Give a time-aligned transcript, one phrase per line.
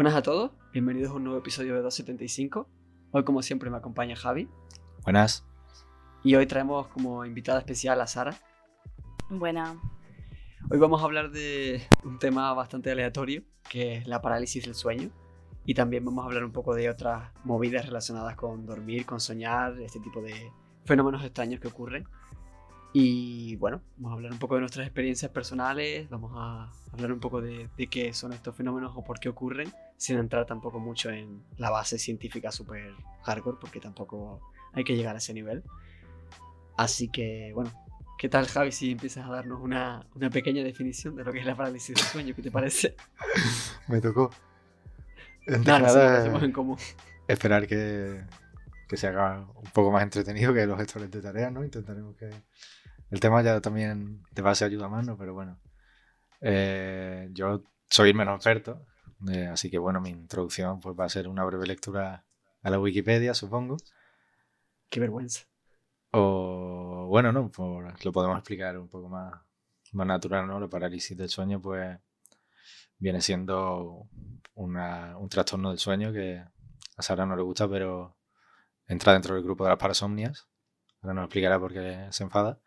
[0.00, 2.66] Buenas a todos, bienvenidos a un nuevo episodio de 275.
[3.10, 4.48] Hoy como siempre me acompaña Javi
[5.02, 5.46] Buenas.
[6.24, 8.34] y hoy traemos como invitada especial a Sara.
[9.28, 9.78] Buena.
[10.70, 15.10] Hoy vamos a hablar de un tema bastante aleatorio, que es la parálisis del sueño.
[15.66, 19.78] Y también vamos a hablar un poco de otras movidas relacionadas con dormir, con soñar,
[19.82, 20.50] este tipo de
[20.86, 22.08] fenómenos extraños que ocurren.
[22.92, 27.20] Y bueno, vamos a hablar un poco de nuestras experiencias personales, vamos a hablar un
[27.20, 31.10] poco de, de qué son estos fenómenos o por qué ocurren, sin entrar tampoco mucho
[31.10, 34.40] en la base científica súper hardcore, porque tampoco
[34.72, 35.62] hay que llegar a ese nivel.
[36.76, 37.70] Así que bueno,
[38.18, 41.46] ¿qué tal Javi si empiezas a darnos una, una pequeña definición de lo que es
[41.46, 42.34] la parálisis del sueño?
[42.34, 42.96] ¿Qué te parece?
[43.88, 44.30] Me tocó.
[45.46, 46.78] Nada, sí, nada, hacemos en común.
[47.28, 48.24] esperar que,
[48.88, 51.64] que se haga un poco más entretenido que los gestores de tareas, ¿no?
[51.64, 52.30] Intentaremos que...
[53.10, 55.16] El tema ya también de base ayuda más, ¿no?
[55.16, 55.58] Pero bueno.
[56.40, 58.86] Eh, yo soy el menos experto,
[59.30, 62.24] eh, así que bueno, mi introducción pues va a ser una breve lectura
[62.62, 63.76] a la Wikipedia, supongo.
[64.88, 65.44] Qué vergüenza.
[66.12, 69.34] O bueno, no, por- lo podemos explicar un poco más,
[69.92, 70.60] más natural, ¿no?
[70.60, 71.98] La parálisis del sueño, pues
[72.98, 74.08] viene siendo
[74.54, 76.44] una- un trastorno del sueño que
[76.96, 78.16] a Sara no le gusta, pero
[78.86, 80.48] entra dentro del grupo de las parasomnias.
[81.02, 82.58] Ahora nos explicará por qué se enfada.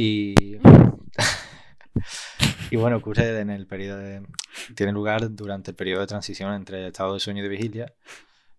[0.00, 0.60] Y,
[2.70, 4.22] y bueno, ocurre en el periodo de,
[4.76, 7.92] tiene lugar durante el periodo de transición entre estado de sueño y de vigilia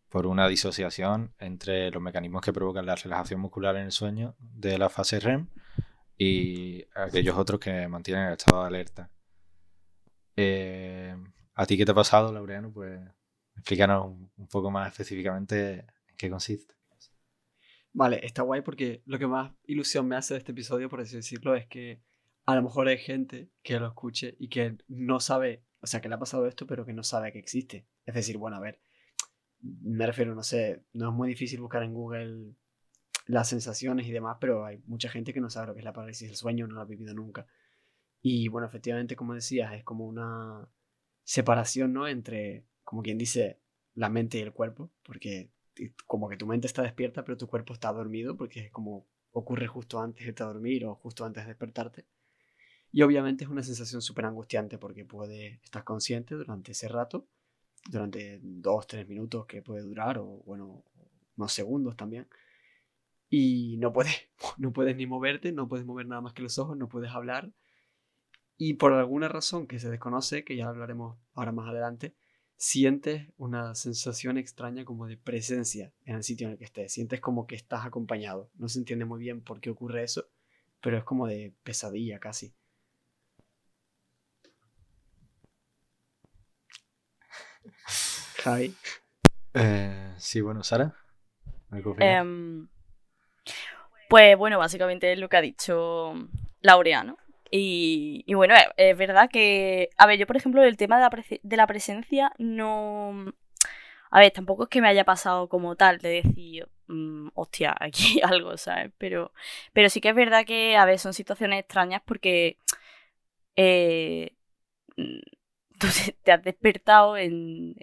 [0.09, 4.77] por una disociación entre los mecanismos que provocan la relajación muscular en el sueño de
[4.77, 5.47] la fase REM
[6.17, 9.09] y aquellos otros que mantienen el estado de alerta.
[10.35, 11.15] Eh,
[11.55, 12.73] ¿A ti qué te ha pasado, Laureano?
[12.73, 12.99] Pues
[13.55, 16.78] explícanos un poco más específicamente en qué consiste.
[17.93, 21.15] Vale, está guay porque lo que más ilusión me hace de este episodio, por así
[21.15, 22.01] decirlo, es que
[22.45, 26.09] a lo mejor hay gente que lo escuche y que no sabe, o sea, que
[26.09, 27.87] le ha pasado esto, pero que no sabe que existe.
[28.05, 28.79] Es decir, bueno, a ver,
[29.61, 32.53] me refiero, no sé, no es muy difícil buscar en Google
[33.25, 35.93] las sensaciones y demás, pero hay mucha gente que no sabe lo que es la
[35.93, 37.45] parálisis del sueño, no lo ha vivido nunca.
[38.21, 40.67] Y bueno, efectivamente, como decías, es como una
[41.23, 42.07] separación, ¿no?
[42.07, 43.59] Entre, como quien dice,
[43.93, 45.51] la mente y el cuerpo, porque
[46.05, 49.67] como que tu mente está despierta, pero tu cuerpo está dormido, porque es como ocurre
[49.67, 52.05] justo antes de dormir o justo antes de despertarte.
[52.91, 57.27] Y obviamente es una sensación súper angustiante porque puede estar consciente durante ese rato,
[57.87, 60.83] durante dos, tres minutos que puede durar, o bueno,
[61.37, 62.27] unos segundos también.
[63.29, 66.77] Y no puedes, no puedes ni moverte, no puedes mover nada más que los ojos,
[66.77, 67.51] no puedes hablar.
[68.57, 72.15] Y por alguna razón que se desconoce, que ya hablaremos ahora más adelante,
[72.59, 76.91] sientes una sensación extraña como de presencia en el sitio en el que estés.
[76.91, 78.51] Sientes como que estás acompañado.
[78.55, 80.25] No se entiende muy bien por qué ocurre eso,
[80.81, 82.53] pero es como de pesadilla casi.
[88.43, 88.75] Javi.
[89.53, 90.93] Eh, sí, bueno, Sara.
[91.99, 92.67] Em,
[94.09, 96.13] pues bueno, básicamente es lo que ha dicho
[96.59, 97.17] Laureano.
[97.51, 101.57] Y, bueno, es, verdad que, a ver, yo por ejemplo, el tema de la, de
[101.57, 103.33] la presencia no...
[104.11, 108.21] A ver, tampoco es que me haya pasado como tal de decir, mm, hostia, aquí
[108.23, 108.91] algo, ¿sabes?
[108.97, 109.33] Pero,
[109.73, 112.57] pero sí que es verdad que, a ver, son situaciones extrañas porque
[113.55, 114.33] eh,
[114.97, 115.19] mm,
[115.79, 115.87] tú
[116.23, 117.75] te- has despertado en,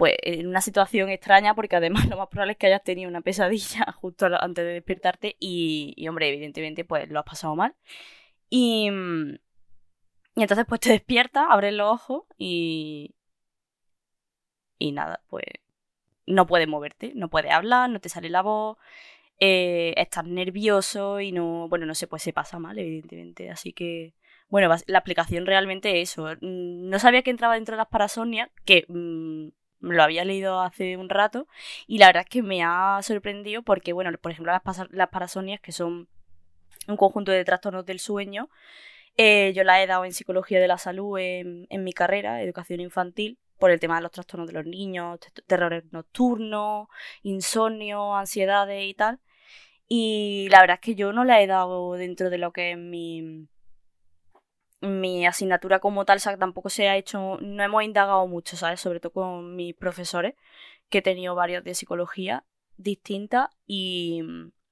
[0.00, 3.20] pues en una situación extraña porque además lo más probable es que hayas tenido una
[3.20, 7.74] pesadilla justo antes de despertarte y, hombre, evidentemente pues lo has pasado mal.
[8.48, 9.34] Y, mm,
[10.36, 13.14] y entonces pues te despiertas, abres los ojos y...
[14.78, 15.44] Y nada, pues
[16.26, 18.78] no puedes moverte, no puedes hablar, no te sale la voz,
[19.38, 23.50] eh, estás nervioso y no, bueno, no sé, pues se pasa mal, evidentemente.
[23.50, 24.14] Así que,
[24.48, 26.28] bueno, la aplicación realmente es eso.
[26.40, 30.96] Mm, No sabía que entraba dentro de las parasomnias, que mm, lo había leído hace
[30.96, 31.46] un rato,
[31.86, 35.60] y la verdad es que me ha sorprendido porque, bueno, por ejemplo, las, las parasomnias,
[35.60, 36.08] que son
[36.88, 38.48] un conjunto de trastornos del sueño,
[39.16, 42.80] eh, yo la he dado en psicología de la salud en, en mi carrera, educación
[42.80, 46.88] infantil, por el tema de los trastornos de los niños, te- terrores nocturnos,
[47.22, 49.20] insomnio, ansiedades y tal.
[49.88, 52.78] Y la verdad es que yo no la he dado dentro de lo que es
[52.78, 53.46] mi,
[54.80, 58.80] mi asignatura como tal, o sea, tampoco se ha hecho, no hemos indagado mucho, ¿sabes?
[58.80, 60.34] Sobre todo con mis profesores,
[60.88, 62.44] que he tenido varios de psicología
[62.76, 64.22] distintas y,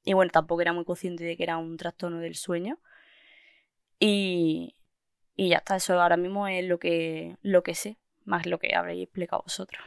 [0.04, 2.78] y bueno, tampoco era muy consciente de que era un trastorno del sueño.
[4.00, 4.74] Y,
[5.36, 8.74] y ya está, eso ahora mismo es lo que, lo que sé, más lo que
[8.74, 9.82] habréis explicado vosotros.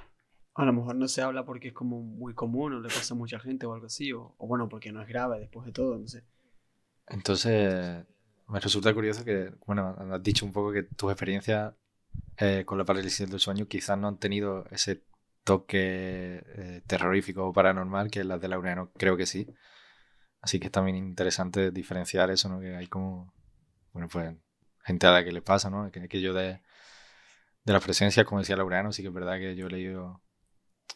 [0.53, 3.17] A lo mejor no se habla porque es como muy común o le pasa a
[3.17, 5.97] mucha gente o algo así, o, o bueno, porque no es grave después de todo,
[5.97, 6.24] no sé.
[7.07, 8.06] Entonces,
[8.51, 11.74] me resulta curioso que, bueno, has dicho un poco que tus experiencias
[12.38, 15.03] eh, con la parálisis del sueño quizás no han tenido ese
[15.45, 19.48] toque eh, terrorífico o paranormal que las de Laureano creo que sí.
[20.42, 22.59] Así que es también interesante diferenciar eso, ¿no?
[22.59, 23.33] Que hay como,
[23.94, 24.36] bueno, pues
[24.83, 25.89] gente a la que le pasa, ¿no?
[25.92, 26.62] Que, que yo de,
[27.63, 30.21] de las presencias, como decía Laureano, sí que es verdad que yo he leído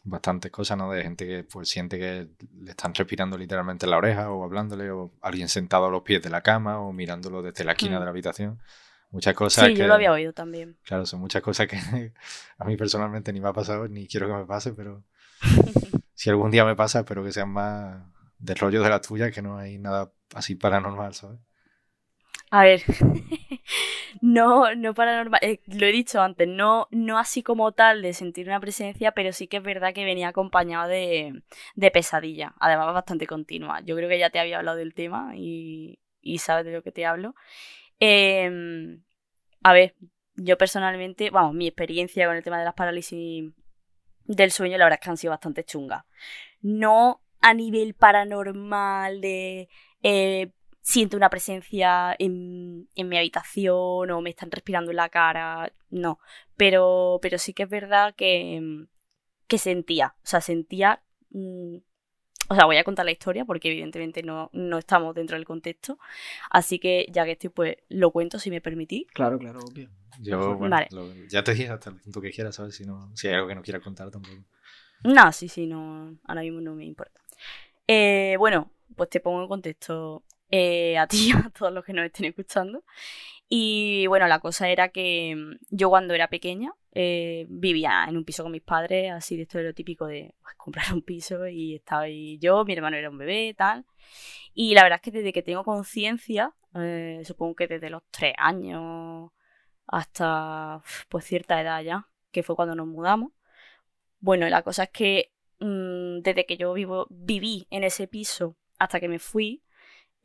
[0.05, 0.91] bastantes cosas, ¿no?
[0.91, 2.29] De gente que pues siente que
[2.61, 6.21] le están respirando literalmente en la oreja o hablándole o alguien sentado a los pies
[6.21, 7.99] de la cama o mirándolo desde la esquina Mm.
[7.99, 8.59] de la habitación.
[9.11, 9.79] Muchas cosas Sí, que...
[9.81, 10.77] yo lo había oído también.
[10.83, 11.77] Claro, son muchas cosas que
[12.57, 15.03] a mí personalmente ni me ha pasado ni quiero que me pase, pero
[16.13, 18.01] si algún día me pasa, espero que sean más
[18.39, 21.39] del rollo de las tuyas, que no hay nada así paranormal, ¿sabes?
[22.55, 22.83] A ver,
[24.21, 28.47] no, no paranormal, eh, lo he dicho antes, no, no así como tal de sentir
[28.47, 31.43] una presencia, pero sí que es verdad que venía acompañado de,
[31.75, 33.81] de pesadilla, además bastante continua.
[33.81, 36.93] Yo creo que ya te había hablado del tema y, y sabes de lo que
[36.93, 37.35] te hablo.
[37.99, 39.03] Em,
[39.61, 39.95] a ver,
[40.35, 43.51] yo personalmente, vamos, mi experiencia con el tema de las parálisis
[44.23, 46.05] del sueño, la verdad es que han sido bastante chungas.
[46.61, 49.67] No a nivel paranormal de
[50.03, 50.51] eh,
[50.85, 56.19] siento una presencia en, en mi habitación o me están respirando en la cara, no.
[56.55, 58.85] Pero, pero sí que es verdad que,
[59.47, 61.01] que sentía, o sea, sentía...
[61.31, 61.77] mm,
[62.47, 65.97] o sea, voy a contar la historia porque evidentemente no, no estamos dentro del contexto.
[66.51, 69.07] Así que ya que estoy, pues lo cuento si me permitís.
[69.13, 69.89] Claro, claro, obvio.
[70.21, 70.87] Yo, bueno, Vale.
[70.91, 72.75] lo- ya te dije hasta el punto que quieras, ¿sabes?
[72.75, 74.43] Si, no, si hay algo que no quieras contar tampoco.
[75.03, 77.19] No, sí, sí, no, ahora mismo no me importa.
[77.87, 81.93] Eh, bueno, pues te pongo en contexto eh, a ti y a todos los que
[81.93, 82.83] nos estén escuchando.
[83.47, 88.25] Y bueno, la cosa era que mm, yo cuando era pequeña eh, vivía en un
[88.25, 91.75] piso con mis padres, así de esto de lo típico de comprar un piso y
[91.75, 93.85] estaba ahí yo, mi hermano era un bebé, tal.
[94.53, 98.33] Y la verdad es que desde que tengo conciencia, eh, supongo que desde los tres
[98.37, 99.31] años
[99.87, 103.31] hasta pues cierta edad ya, que fue cuando nos mudamos,
[104.19, 108.99] bueno, la cosa es que mm, desde que yo vivo, viví en ese piso hasta
[108.99, 109.61] que me fui,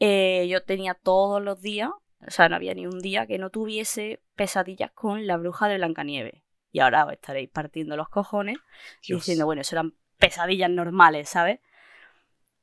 [0.00, 1.91] eh, yo tenía todos los días,
[2.26, 5.76] o sea, no había ni un día que no tuviese pesadillas con la bruja de
[5.76, 6.43] Blancanieves.
[6.73, 8.58] Y ahora os estaréis partiendo los cojones
[9.06, 9.20] Dios.
[9.20, 11.61] diciendo, bueno, eso eran pesadillas normales, ¿sabes?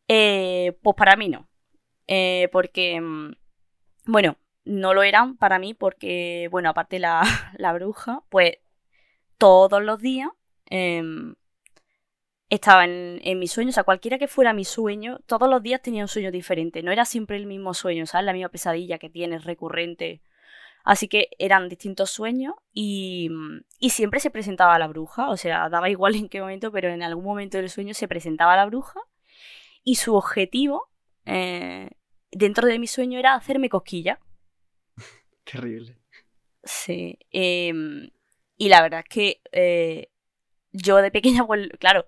[0.08, 1.50] Eh, pues para mí no.
[2.08, 3.34] Eh, porque, mm,
[4.06, 7.22] bueno, no lo eran para mí porque, bueno, aparte la,
[7.58, 8.58] la bruja, pues
[9.38, 10.30] todos los días
[10.66, 11.36] em,
[12.50, 15.82] estaba en, en mi sueño, o sea, cualquiera que fuera mi sueño, todos los días
[15.82, 18.26] tenía un sueño diferente, no era siempre el mismo sueño, ¿sabes?
[18.26, 20.22] La misma pesadilla que tienes recurrente.
[20.84, 23.30] Así que eran distintos sueños y,
[23.78, 27.04] y siempre se presentaba la bruja, o sea, daba igual en qué momento, pero en
[27.04, 29.02] algún momento del sueño se presentaba la bruja
[29.84, 30.90] y su objetivo
[31.26, 31.90] eh,
[32.32, 34.20] dentro de mi sueño era hacerme cosquillas.
[35.44, 35.98] Terrible.
[36.64, 37.18] Sí.
[37.32, 38.10] em,
[38.58, 40.10] y la verdad es que eh,
[40.72, 42.06] yo de pequeña, pues, claro,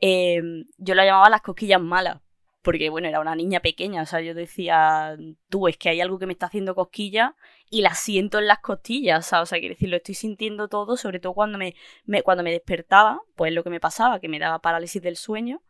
[0.00, 2.20] em, yo la llamaba las cosquillas malas.
[2.62, 4.02] Porque, bueno, era una niña pequeña.
[4.02, 5.16] O sea, yo decía,
[5.50, 7.32] tú, es que hay algo que me está haciendo cosquillas
[7.70, 9.26] y la siento en las costillas.
[9.26, 11.74] Sea, o sea, quiero decir, lo estoy sintiendo todo, sobre todo cuando me,
[12.22, 15.62] cuando me despertaba, pues lo que me pasaba, que me daba parálisis del sueño.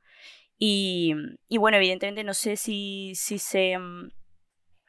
[0.57, 1.14] Y,
[1.49, 4.11] y bueno, evidentemente no sé si, si se, mm,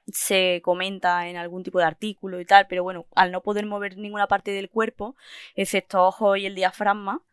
[0.08, 3.98] se comenta en algún tipo de artículo y tal, pero bueno, al no poder mover
[3.98, 5.16] ninguna parte del cuerpo,
[5.56, 7.24] excepto ojos y el diafragma,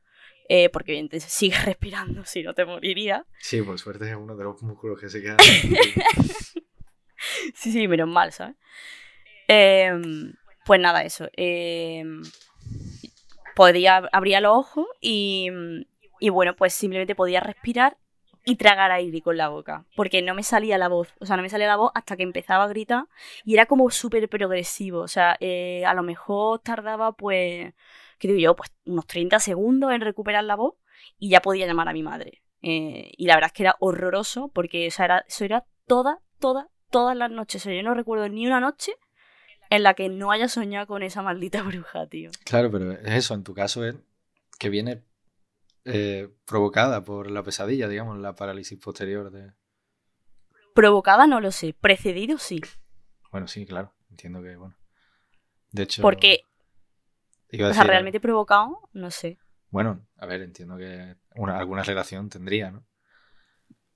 [0.49, 3.22] eh, porque evidentemente sigues respirando, si no te morirías.
[3.38, 5.38] Sí, por suerte es uno de los músculos que se quedan.
[7.54, 8.56] Sí, sí, menos mal, ¿sabes?
[9.46, 10.32] Em,
[10.64, 11.28] pues nada, eso.
[11.34, 12.22] em,
[13.54, 15.49] podía, abría los ojos y,
[16.20, 17.96] y bueno, pues simplemente podía respirar
[18.44, 21.42] y tragar aire con la boca, porque no me salía la voz, o sea, no
[21.42, 23.04] me salía la voz hasta que empezaba a gritar
[23.44, 27.72] y era como súper progresivo, o sea, eh, a lo mejor tardaba pues,
[28.23, 28.57] ¿qué digo yo?
[28.57, 30.75] Pues unos 30 segundos en recuperar la voz
[31.19, 32.45] y ya podía llamar a mi madre.
[32.62, 36.21] Eh, y la verdad es que era horroroso porque o sea, era, eso era toda,
[36.38, 37.62] toda, todas las noches.
[37.62, 38.93] O sea, yo no recuerdo ni una noche
[39.71, 42.31] en la que no haya soñado con esa maldita bruja, tío.
[42.45, 43.97] Claro, pero es eso, en tu caso es
[44.61, 45.02] que viene
[45.85, 49.52] eh, provocada por la pesadilla, digamos, la parálisis posterior de...
[50.76, 52.61] Provocada no lo sé, precedido sí.
[53.33, 54.76] Bueno, sí, claro, entiendo que, bueno.
[55.73, 56.45] De hecho, Porque,
[57.56, 59.38] iba a o sea, decir, realmente provocado, no sé,
[59.71, 62.85] Bueno, a ver, entiendo que una, alguna relación tendría, ¿no?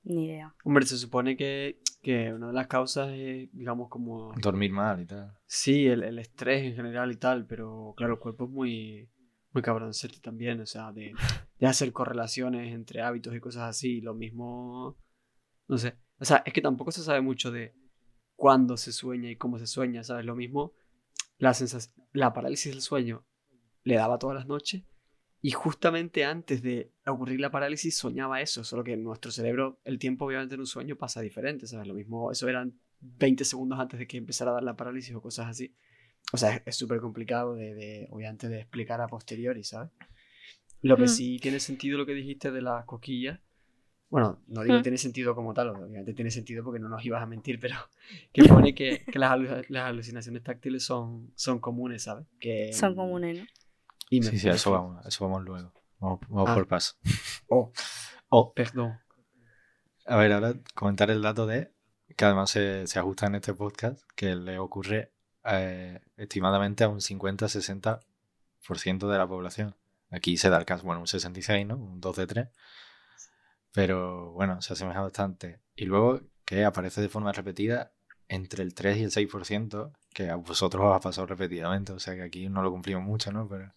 [0.06, 0.54] ni idea.
[0.64, 4.32] Hombre, se supone que, que una de las causas es, digamos, como...
[4.36, 5.36] Dormir mal y tal.
[5.46, 9.10] Sí, el, el estrés en general y tal, pero claro, el cuerpo es muy,
[9.50, 11.12] muy cabroncete también, o sea, de,
[11.58, 14.96] de hacer correlaciones entre hábitos y cosas así, lo mismo,
[15.66, 17.74] no sé, o sea, es que tampoco se sabe mucho de
[18.36, 20.24] cuándo se sueña y cómo se sueña, ¿sabes?
[20.24, 20.74] Lo mismo,
[21.38, 23.26] la sensación, la parálisis del sueño
[23.86, 24.82] le daba todas las noches
[25.42, 29.98] y justamente antes de ocurrir la parálisis soñaba eso, solo que en nuestro cerebro el
[29.98, 31.86] tiempo obviamente en un sueño pasa diferente, ¿sabes?
[31.86, 35.22] Lo mismo, eso eran 20 segundos antes de que empezara a dar la parálisis o
[35.22, 35.72] cosas así.
[36.32, 39.90] O sea, es súper complicado de, de, obviamente, de explicar a posteriori, ¿sabes?
[40.82, 41.08] Lo que Mm.
[41.08, 43.38] sí tiene sentido lo que dijiste de las coquillas.
[44.10, 47.22] Bueno, no digo que tiene sentido como tal, obviamente tiene sentido porque no nos ibas
[47.22, 47.76] a mentir, pero
[48.32, 52.26] que pone que, que las, alu- las alucinaciones táctiles son, son comunes, ¿sabes?
[52.40, 53.46] Que, Son comunes, ¿no?
[54.10, 55.72] Y Sí, sí, a eso vamos, a eso vamos luego.
[55.98, 56.54] Vamos, vamos Ah.
[56.54, 56.94] por paso.
[57.48, 57.72] Oh,
[58.28, 58.98] Oh, perdón.
[60.06, 61.72] a ver, ahora comentar el dato de
[62.16, 65.12] que además se, se ajusta en este podcast, que le ocurre
[65.44, 68.00] eh, estimadamente a un 50-60%
[69.08, 69.74] de la población.
[70.10, 71.76] Aquí se da el caso, bueno, un 66, ¿no?
[71.76, 72.48] Un 2 de 3.
[73.72, 75.60] Pero bueno, se asemeja bastante.
[75.74, 77.92] Y luego que aparece de forma repetida
[78.28, 81.92] entre el 3 y el 6%, que a vosotros os ha pasado repetidamente.
[81.92, 83.46] O sea que aquí no lo cumplimos mucho, ¿no?
[83.48, 83.72] Pero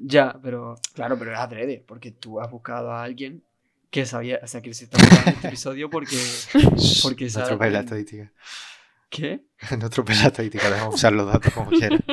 [0.00, 3.42] Ya, pero claro, pero es adrede, porque tú has buscado a alguien
[3.90, 6.16] que sabía, o sea, que se está buscando este episodio porque,
[7.02, 8.32] porque no sabe atropella la estadística.
[9.10, 9.44] ¿Qué?
[9.78, 12.00] No atropella la estadística, dejamos usar los datos como quieran.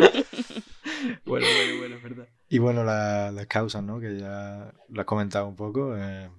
[1.26, 2.28] Bueno, bueno, bueno, es verdad.
[2.50, 4.00] Y bueno, la- las causas, ¿no?
[4.00, 5.96] Que ya lo has comentado un poco.
[5.98, 6.30] eh,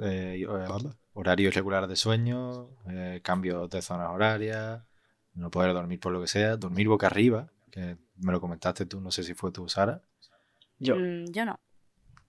[0.00, 0.66] eh, eh,
[1.14, 4.82] horario irregular de sueño, eh, cambios de zonas horarias,
[5.34, 9.00] no poder dormir por lo que sea, dormir boca arriba, que me lo comentaste tú,
[9.00, 10.02] no sé si fue tú, Sara,
[10.84, 11.58] Yo, Mm, yo no.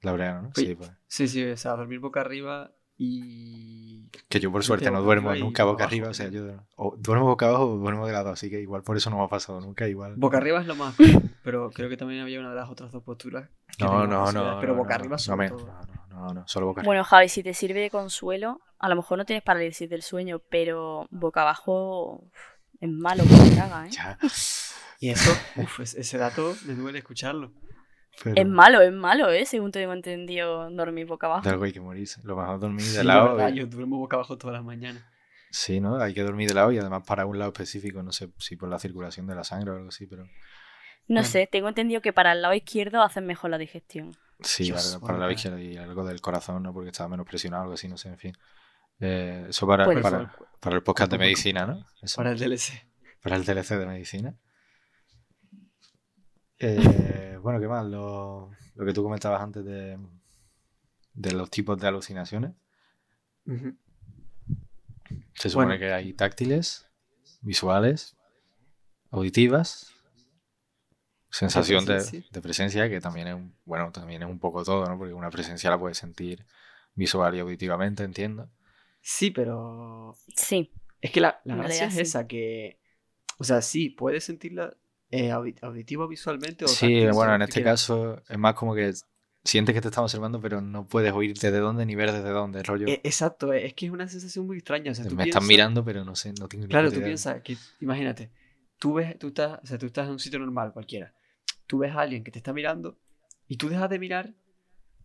[0.02, 0.52] Laureano, ¿no?
[0.56, 0.92] Sí, pues.
[1.08, 4.10] sí, sí, o sea, dormir boca arriba y...
[4.30, 6.32] Que yo por suerte no duermo nunca boca abajo, arriba, o sea, ¿no?
[6.32, 9.18] yo o duermo boca abajo o duermo de lado, así que igual por eso no
[9.18, 10.16] me ha pasado nunca, igual.
[10.16, 10.96] Boca arriba es lo más
[11.44, 13.50] pero creo que también había una de las otras dos posturas.
[13.80, 14.58] No, no, no.
[14.62, 15.66] Pero no, boca no, arriba no, sobre me- todo.
[15.68, 16.90] no, no, no, no, solo boca arriba.
[16.90, 20.40] Bueno, Javi, si te sirve de consuelo, a lo mejor no tienes parálisis del sueño,
[20.50, 22.32] pero boca abajo uf,
[22.80, 23.90] es malo que te caga, ¿eh?
[23.92, 24.18] Ya,
[25.00, 27.52] Y eso, uff, ese dato me duele escucharlo.
[28.24, 29.46] Pero Es malo, es malo, ¿eh?
[29.46, 31.44] Según tengo entendido, dormir boca abajo.
[31.44, 32.22] de algo hay que morirse.
[32.24, 33.50] Lo mejor dormir Sí, de la lado.
[33.50, 35.04] yo duermo boca abajo todas las mañanas.
[35.52, 36.02] Sí, ¿no?
[36.02, 38.68] Hay que dormir de lado y además para un lado específico, no sé si por
[38.70, 40.30] la circulación de la sangre o algo así, pero No
[41.08, 41.24] Bueno.
[41.24, 44.12] sé, tengo entendido que para el lado izquierdo hacen mejor la digestión.
[44.42, 45.36] sí, Dios, para la vaya.
[45.36, 46.74] izquierda y algo del corazón, ¿no?
[46.74, 48.34] Porque estaba menos presionado, algo así, no sé, en fin.
[49.00, 51.86] Eh, eso para, para, para el podcast de medicina, ¿no?
[52.02, 52.74] Eso, Para el DLC.
[53.22, 54.36] para el DLC de medicina.
[56.60, 57.86] Eh, bueno, ¿qué más?
[57.86, 59.98] Lo, lo que tú comentabas antes de,
[61.14, 62.52] de los tipos de alucinaciones.
[65.36, 65.80] Se supone Bueno.
[65.80, 66.88] que hay táctiles,
[67.42, 68.18] visuales,
[69.12, 69.94] auditivas,
[71.30, 72.24] sensación de, presencia.
[72.30, 74.98] de presencia, que también es un, bueno, también es un poco todo, ¿no?
[74.98, 76.46] Porque una presencia la puedes sentir
[76.96, 78.50] visual y auditivamente, entiendo.
[79.02, 80.72] Sí, pero Sí,
[81.02, 82.02] Es que la, la gracia es sí.
[82.02, 82.80] esa, que.
[83.38, 84.76] O sea, sí, puedes sentirla
[85.18, 87.82] eh, audi- auditiva visualmente o Sí, bueno, en este quieras.
[87.82, 88.94] caso es más como que
[89.44, 92.64] sientes que te están observando, pero no puedes oír desde dónde ni ver desde dónde,
[92.64, 92.88] rollo.
[92.88, 94.92] Eh, exacto, es que es una sensación muy extraña.
[94.92, 97.56] O sea, tú me están mirando, pero no sé, no tengo Claro, tú piensas que,
[97.80, 98.30] imagínate,
[98.80, 101.14] tú ves, tú estás, o sea, tú estás en un sitio normal cualquiera.
[101.68, 102.98] Tú ves a alguien que te está mirando
[103.48, 104.34] y tú dejas de mirar,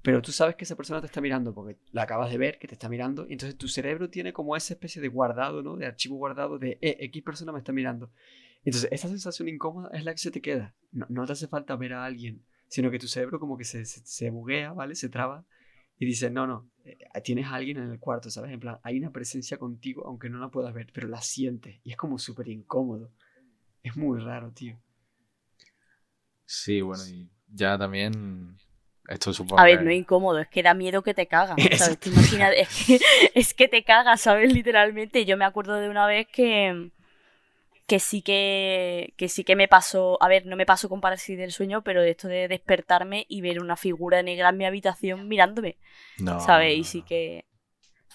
[0.02, 2.66] pero tú sabes que esa persona te está mirando porque la acabas de ver, que
[2.66, 5.76] te está mirando, y entonces tu cerebro tiene como esa especie de guardado, ¿no?
[5.76, 8.10] De archivo guardado de, eh, X persona me está mirando.
[8.64, 10.74] Entonces, esa sensación incómoda es la que se te queda.
[10.92, 13.84] No, no te hace falta ver a alguien, sino que tu cerebro como que se,
[13.84, 14.94] se, se buguea, ¿vale?
[14.94, 15.44] Se traba
[15.98, 18.52] y dice, no, no, eh, tienes a alguien en el cuarto, ¿sabes?
[18.52, 21.90] En plan, hay una presencia contigo, aunque no la puedas ver, pero la sientes y
[21.90, 23.10] es como súper incómodo.
[23.82, 24.78] Es muy raro, tío.
[26.46, 28.56] Sí, bueno, y ya también
[29.08, 31.56] esto supongo a ver, que- no es incómodo, es que da miedo que te cagan,
[31.76, 31.98] ¿sabes?
[31.98, 33.00] Te imaginas, es que,
[33.34, 34.52] es que te cagas, ¿sabes?
[34.52, 35.24] Literalmente.
[35.24, 36.90] Yo me acuerdo de una vez que,
[37.90, 41.36] que sí que, que sí que me pasó, a ver, no me pasó con parálisis
[41.36, 45.76] del sueño, pero esto de despertarme y ver una figura negra en mi habitación mirándome,
[46.18, 46.78] No, ¿sabes?
[46.78, 47.46] Y sí que...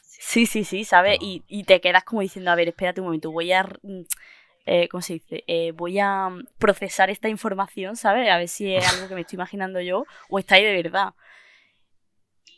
[0.02, 1.20] Sí, sí, sí, ¿sabes?
[1.20, 1.28] No.
[1.28, 3.64] Y, y te quedas como diciendo, a ver, espérate un momento, voy a...
[3.64, 4.04] mm,
[4.66, 5.44] eh, ¿Cómo se dice?
[5.46, 8.32] Eh, voy a mm, procesar esta información, ¿sabes?
[8.32, 11.16] A ver si es algo que me estoy imaginando yo o está ahí de verdad.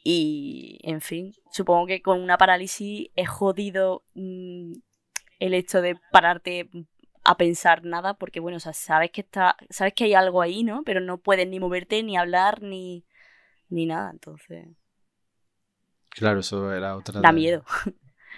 [0.04, 4.74] Y, en fin, supongo que con una parálisis es jodido mm,
[5.40, 6.70] el hecho de pararte
[7.28, 10.64] a pensar nada, porque bueno, o sea, sabes que está, sabes que hay algo ahí,
[10.64, 10.84] ¿no?
[10.86, 13.06] Pero no puedes ni moverte, ni hablar, ni,
[13.70, 14.68] ni nada, entonces
[16.10, 17.64] Claro, eso era otra da de- miedo.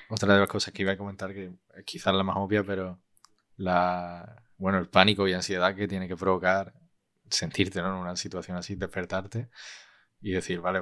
[0.10, 3.00] Otra de las cosas que iba a comentar, que es quizás la más obvia, pero
[3.58, 6.74] la, bueno, el pánico y ansiedad que tiene que provocar
[7.30, 7.90] sentirte ¿no?
[7.90, 9.50] en una situación así, despertarte
[10.22, 10.82] y decir, vale,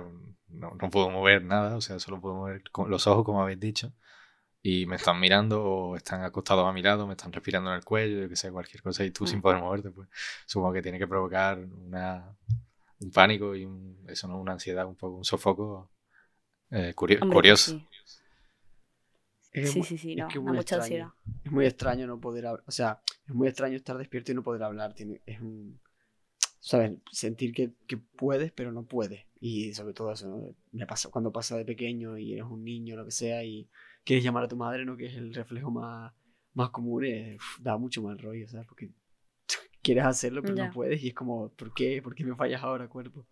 [0.49, 3.93] no, no puedo mover nada, o sea, solo puedo mover los ojos, como habéis dicho,
[4.61, 7.85] y me están mirando o están acostados a mi lado, me están respirando en el
[7.85, 9.41] cuello, yo que sé, cualquier cosa, y tú sin Mm.
[9.41, 10.09] poder moverte, pues
[10.45, 12.35] supongo que tiene que provocar una,
[12.99, 14.39] un pánico y un- eso, ¿no?
[14.39, 15.91] Una ansiedad, un poco, un sofoco
[16.71, 17.71] eh, curio- Hombre, curioso.
[17.71, 17.89] Sí,
[19.51, 20.85] Es sí, sí, sí, es no, que muy mucha extraño.
[20.85, 21.09] ansiedad.
[21.43, 22.63] Es muy extraño no poder hablar.
[22.67, 24.93] O sea, es muy extraño estar despierto y no poder hablar.
[24.93, 25.79] Tiene, es un.
[26.59, 26.93] ¿Sabes?
[27.11, 29.25] Sentir que, que puedes, pero no puedes.
[29.39, 30.55] Y sobre todo eso, ¿no?
[30.73, 33.69] Me pasa cuando pasa de pequeño y eres un niño, lo que sea, y
[34.07, 34.95] quieres llamar a tu madre, ¿no?
[34.95, 36.13] Que es el reflejo más,
[36.53, 37.03] más común.
[37.05, 38.65] eh, uf, da mucho mal rollo, ¿sabes?
[38.65, 38.89] Porque
[39.83, 40.67] quieres hacerlo, pero Ya.
[40.67, 41.03] no puedes.
[41.03, 42.01] Y es como, ¿por qué?
[42.01, 43.25] ¿Por qué me fallas ahora, cuerpo?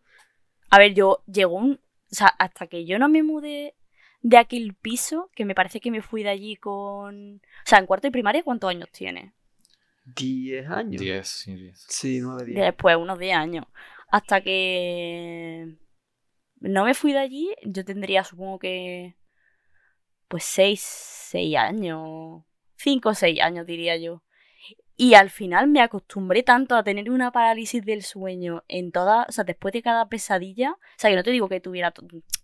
[0.70, 1.74] A ver, yo llegó un.
[2.12, 3.76] O sea, hasta que yo no me mudé
[4.22, 7.36] de aquel piso, que me parece que me fui de allí con.
[7.38, 9.34] O sea, en cuarto de primaria, ¿cuántos años tiene?
[10.16, 11.02] 10 años.
[11.02, 11.86] 10, sí, 10.
[11.90, 12.60] Sí, 9, 10.
[12.60, 13.66] Después, unos 10 años.
[14.12, 15.78] Hasta que.
[16.60, 19.16] No me fui de allí, yo tendría, supongo que.
[20.36, 20.82] Pues 6,
[21.32, 22.44] 6 años.
[22.76, 24.22] 5 o 6 años, diría yo.
[24.98, 29.32] Y al final me acostumbré tanto a tener una parálisis del sueño en todas, o
[29.32, 31.94] sea, después de cada pesadilla, o sea, que no te digo que tuviera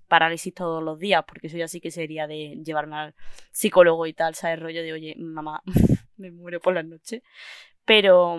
[0.08, 3.16] parálisis todos los días, porque eso ya sí que sería de llevarme al
[3.52, 4.62] psicólogo y tal, ¿sabes?
[4.62, 5.62] Rollo de, oye, mamá,
[6.16, 7.24] me muero por las noches.
[7.84, 8.38] Pero,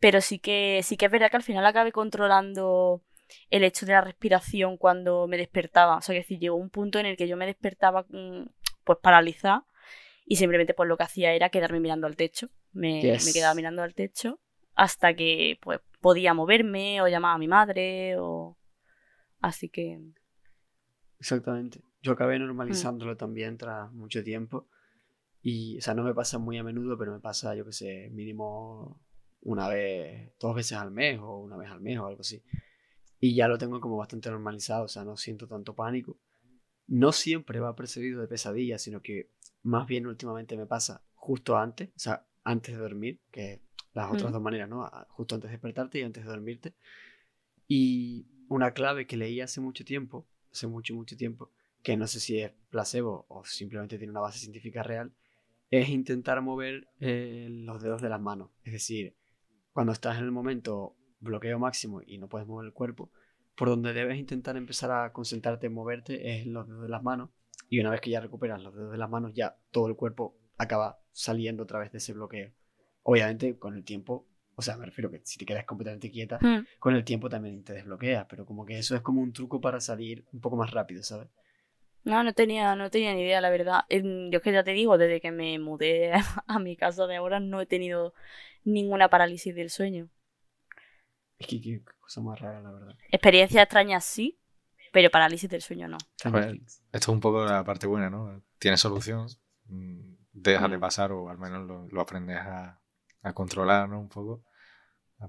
[0.00, 3.02] pero sí que, sí que es verdad que al final acabé controlando
[3.50, 5.96] el hecho de la respiración cuando me despertaba.
[5.98, 8.06] O sea, que decir, llegó un punto en el que yo me despertaba
[8.84, 9.66] pues paralizada
[10.24, 12.48] y simplemente pues lo que hacía era quedarme mirando al techo.
[12.72, 13.26] Me, Yes.
[13.26, 14.40] me quedaba mirando al techo
[14.74, 18.56] hasta que pues podía moverme o llamar a mi madre o...
[19.40, 20.00] Así que...
[21.18, 21.80] Exactamente.
[22.00, 24.68] Yo acabé normalizándolo también tras mucho tiempo.
[25.40, 28.10] Y, o sea, no me pasa muy a menudo, pero me pasa, yo qué sé,
[28.10, 29.00] mínimo
[29.42, 32.42] una vez, dos veces al mes o una vez al mes o algo así.
[33.18, 36.16] Y ya lo tengo como bastante normalizado, o sea, no siento tanto pánico.
[36.92, 39.30] No siempre va precedido de pesadillas, sino que
[39.62, 43.62] más bien últimamente me pasa justo antes, o sea, antes de dormir, que
[43.94, 44.34] las otras Mm.
[44.34, 44.90] dos maneras, ¿no?
[45.08, 46.74] Justo antes de despertarte y antes de dormirte.
[47.66, 51.50] Y una clave que leí hace mucho tiempo, hace mucho, mucho tiempo,
[51.82, 55.14] que no sé si es placebo o simplemente tiene una base científica real,
[55.70, 58.50] es intentar mover eh, los dedos de las manos.
[58.64, 59.16] Es decir,
[59.72, 63.10] cuando estás en el momento bloqueo máximo y no puedes mover el cuerpo,
[63.56, 67.02] por donde debes intentar empezar a concentrarte en moverte es en los dedos de las
[67.02, 67.30] manos.
[67.68, 70.36] Y una vez que ya recuperas los dedos de las manos, ya todo el cuerpo
[70.58, 72.52] acaba saliendo otra vez de ese bloqueo.
[73.02, 76.66] Obviamente, con el tiempo, o sea, me refiero que si te quedas completamente quieta, hmm,
[76.78, 79.80] con el tiempo también te desbloqueas, pero como que eso es como un truco para
[79.80, 81.28] salir un poco más rápido, ¿sabes?
[82.04, 83.84] No, no tenía, no tenía ni idea, la verdad.
[83.88, 86.12] Yo es que ya te digo, desde que me mudé
[86.46, 88.12] a mi casa de ahora no he tenido
[88.64, 90.08] ninguna parálisis del sueño.
[91.38, 91.80] Es que qué
[92.12, 92.94] cosa más rara, la verdad.
[93.10, 94.38] Experiencias extrañas sí,
[94.92, 95.98] pero parálisis del sueño no.
[96.16, 96.58] Esto
[96.92, 98.42] es un poco la parte buena, ¿no?
[98.58, 99.26] Tiene solución,
[99.66, 100.80] mm, deja de Mm.
[100.80, 102.80] pasar o al menos lo, lo aprendes a,
[103.22, 103.98] a controlar, ¿no?
[104.00, 104.44] Un poco,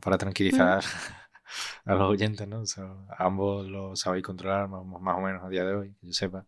[0.01, 0.83] para tranquilizar
[1.85, 2.61] a los oyentes, ¿no?
[2.61, 6.07] O sea, ambos lo sabéis controlar más, más o menos a día de hoy, que
[6.07, 6.45] yo sepa.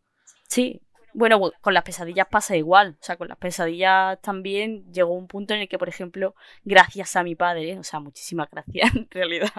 [0.50, 0.82] Sí,
[1.15, 2.97] bueno, bu- con las pesadillas pasa igual.
[3.01, 7.15] O sea, con las pesadillas también llegó un punto en el que, por ejemplo, gracias
[7.15, 9.51] a mi padre, o sea, muchísimas gracias en realidad,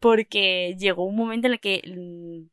[0.00, 2.48] porque llegó un momento en el que, mm,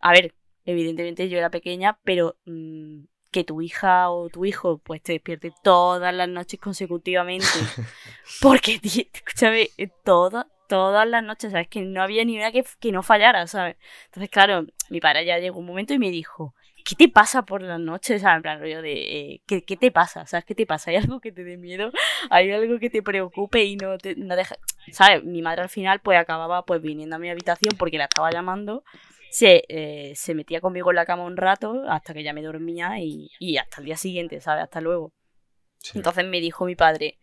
[0.00, 5.02] a ver, evidentemente yo era pequeña, pero mm, que tu hija o tu hijo pues
[5.02, 7.46] te despierte todas las noches consecutivamente,
[8.40, 11.68] porque, tío, escúchame, eh, todas, todas las noches, ¿sabes?
[11.68, 13.76] Que no había ni una que, que no fallara, ¿sabes?
[14.06, 17.62] Entonces, claro, mi padre ya llegó un momento y me dijo, ¿qué te pasa por
[17.62, 18.16] las noches?
[18.16, 18.92] O sea, en plan rollo de,
[19.34, 20.26] eh, ¿qué, qué te pasa?
[20.26, 20.90] ¿Sabes qué te pasa?
[20.90, 21.90] ¿Hay algo que te dé miedo?
[22.30, 24.56] ¿Hay algo que te preocupe y no te no deja...
[24.92, 25.24] ¿Sabes?
[25.24, 28.82] Mi madre al final pues acababa pues viniendo a mi habitación porque la estaba llamando,
[29.30, 32.98] se, eh, se metía conmigo en la cama un rato hasta que ya me dormía
[32.98, 34.64] y, y hasta el día siguiente, ¿sabes?
[34.64, 35.12] Hasta luego.
[35.78, 35.98] Sí.
[35.98, 37.18] Entonces me dijo mi padre,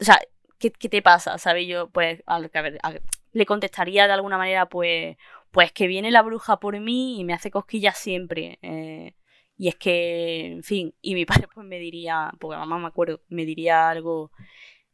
[0.00, 0.18] o sea,
[0.58, 1.38] ¿qué, qué te pasa?
[1.38, 1.66] ¿Sabes?
[1.66, 2.94] Yo, pues, al, a ver, a-
[3.32, 5.16] le contestaría de alguna manera, pues,
[5.50, 8.58] pues que viene la bruja por mí y me hace cosquillas siempre.
[8.62, 9.14] eh,
[9.58, 13.20] y es que, en fin, y mi padre pues me diría, porque mamá me acuerdo,
[13.28, 14.30] me diría algo,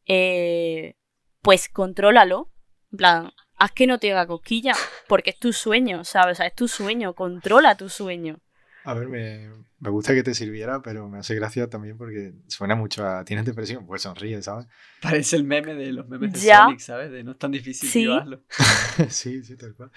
[0.06, 0.96] eh,
[1.42, 2.50] pues contrólalo,
[2.92, 6.34] en plan, haz que no te haga cosquillas, porque es tu sueño, ¿sabes?
[6.34, 8.40] O sea, es tu sueño, controla tu sueño.
[8.84, 9.48] A ver, me,
[9.80, 13.46] me gusta que te sirviera, pero me hace gracia también porque suena mucho a tienes
[13.46, 14.66] depresión, pues sonríe, ¿sabes?
[15.02, 16.66] Parece el meme de los memes de Ya.
[16.66, 17.10] Sonic, ¿sabes?
[17.10, 18.02] De no es tan difícil Sí.
[18.02, 18.42] llevarlo.
[19.08, 19.90] sí, sí, tal cual.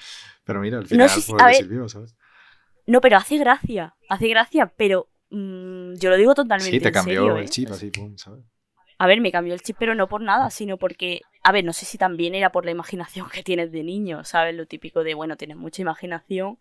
[0.45, 1.55] Pero mira, al final sí, sí, a te ver.
[1.55, 2.15] sirvió, ¿sabes?
[2.85, 6.93] No, pero hace gracia, hace gracia, pero mm, yo lo digo totalmente Sí, te en
[6.93, 7.49] cambió serio, el ¿eh?
[7.49, 8.43] chip así, pum, ¿sabes?
[8.99, 11.73] A ver, me cambió el chip, pero no por nada, sino porque, a ver, no
[11.73, 14.55] sé si también era por la imaginación que tienes de niño, ¿sabes?
[14.55, 16.57] Lo típico de, bueno, tienes mucha imaginación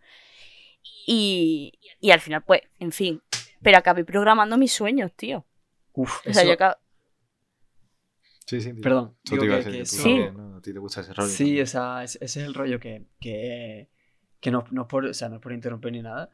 [1.07, 3.23] y, y al final, pues, en fin,
[3.63, 5.47] pero acabé programando mis sueños, tío.
[5.93, 6.79] Uf, O sea, eso- yo acab-
[8.47, 8.73] Sí, sí.
[8.75, 10.57] Perdón, digo que- que que también, ¿no?
[10.57, 11.29] A ti te gusta ese rollo.
[11.29, 13.91] Sí, o sea, ese, ese es el rollo que, que,
[14.41, 16.31] que no, no es por, o sea, no es por interrumpir ni nada,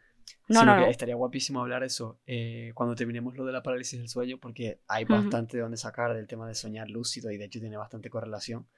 [0.48, 0.90] No, sino no, que no.
[0.90, 5.04] estaría guapísimo hablar eso eh, cuando terminemos lo de la parálisis del sueño, porque hay
[5.04, 5.14] Ujú.
[5.14, 8.68] bastante de donde sacar del tema de soñar lúcido y de hecho tiene bastante correlación.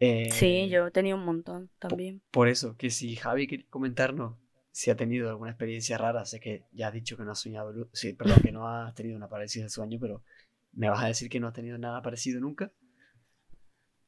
[0.00, 2.22] Eh, Sí, yo he tenido un montón también.
[2.32, 4.36] Por eso, que si Javi quiere comentarnos
[4.78, 7.74] si ha tenido alguna experiencia rara, sé que ya has dicho que no has soñado,
[7.92, 10.22] sí, perdón, que no has tenido una parálisis del sueño, pero
[10.70, 12.70] ¿me vas a decir que no has tenido nada parecido nunca?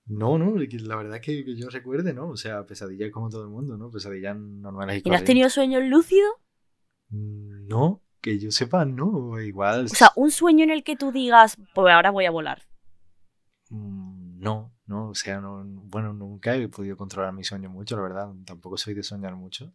[0.06, 2.28] No, no, la verdad es que, que yo recuerde, ¿no?
[2.28, 3.90] O sea, pesadillas como todo el mundo, ¿no?
[3.90, 6.34] Pesadillas normales y ¿Y no has tenido sueños lúcidos?
[7.08, 9.40] Mm, No, que yo sepa, no.
[9.40, 9.86] Igual.
[9.86, 12.62] O sea, un sueño en el que tú digas, pues ahora voy a volar.
[13.70, 18.02] Mm, No, no, o sea, no, bueno, nunca he podido controlar mi sueño mucho, la
[18.02, 19.74] verdad, tampoco soy de soñar mucho.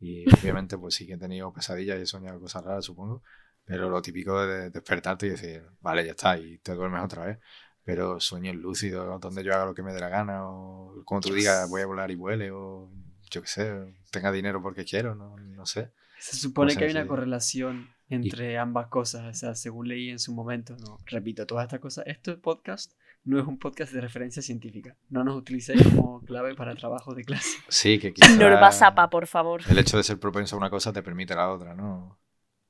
[0.00, 3.22] Y obviamente, pues sí que he tenido pesadillas y he soñado cosas raras, supongo.
[3.64, 7.38] Pero lo típico de despertarte y decir, vale, ya está, y te duermes otra vez.
[7.84, 11.32] Pero sueños lúcidos, donde yo haga lo que me dé la gana, o como tú
[11.32, 12.90] digas, voy a volar y vuele, o
[13.30, 15.92] yo qué sé, tenga dinero porque quiero, no, no sé.
[16.18, 20.18] Se supone sé, que hay una correlación entre ambas cosas, o sea, según leí en
[20.18, 22.92] su momento, no, repito, todas estas cosas, este podcast
[23.24, 27.24] no es un podcast de referencia científica, no nos utilicéis como clave para trabajo de
[27.24, 27.58] clase.
[27.68, 29.62] Sí, que quizá Norma por favor.
[29.68, 32.18] el hecho de ser propenso a una cosa te permite la otra, ¿no?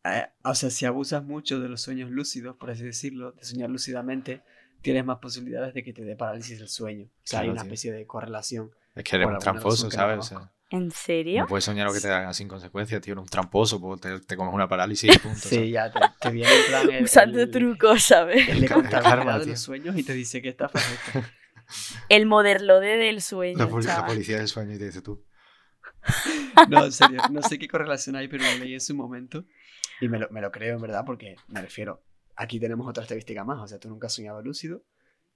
[0.04, 3.68] Eh, o sea, si abusas mucho de los sueños lúcidos, por así decirlo, de soñar
[3.70, 4.42] lúcidamente,
[4.82, 7.06] tienes más posibilidades de que te dé parálisis del sueño.
[7.06, 7.68] O sea, hay una tío.
[7.68, 8.70] especie de correlación.
[8.94, 11.40] Es que eres un tramposo, que no ¿En serio?
[11.40, 13.12] No puedes soñar lo que te hagan sin consecuencias, tío.
[13.14, 15.40] Eres un tramposo, pues te, te comes una parálisis y punto.
[15.48, 18.48] Sí, ya te, te viene en plan el, Usando el- trucos, ¿sabes?
[18.48, 19.52] el de Karma, de tío.
[19.52, 21.30] los sueños y te dice que estafa es esta.
[22.09, 24.11] El moderlode del sueño, La, poli- la chaval.
[24.12, 25.24] policía del sueño y te dice tú.
[26.68, 29.44] No, en serio, no sé qué correlación hay, pero lo leí en su momento
[30.00, 32.04] y me lo, me lo creo en verdad porque me refiero,
[32.37, 34.83] aquí tenemos otra estadística más, o sea, tú nunca has soñado lúcido,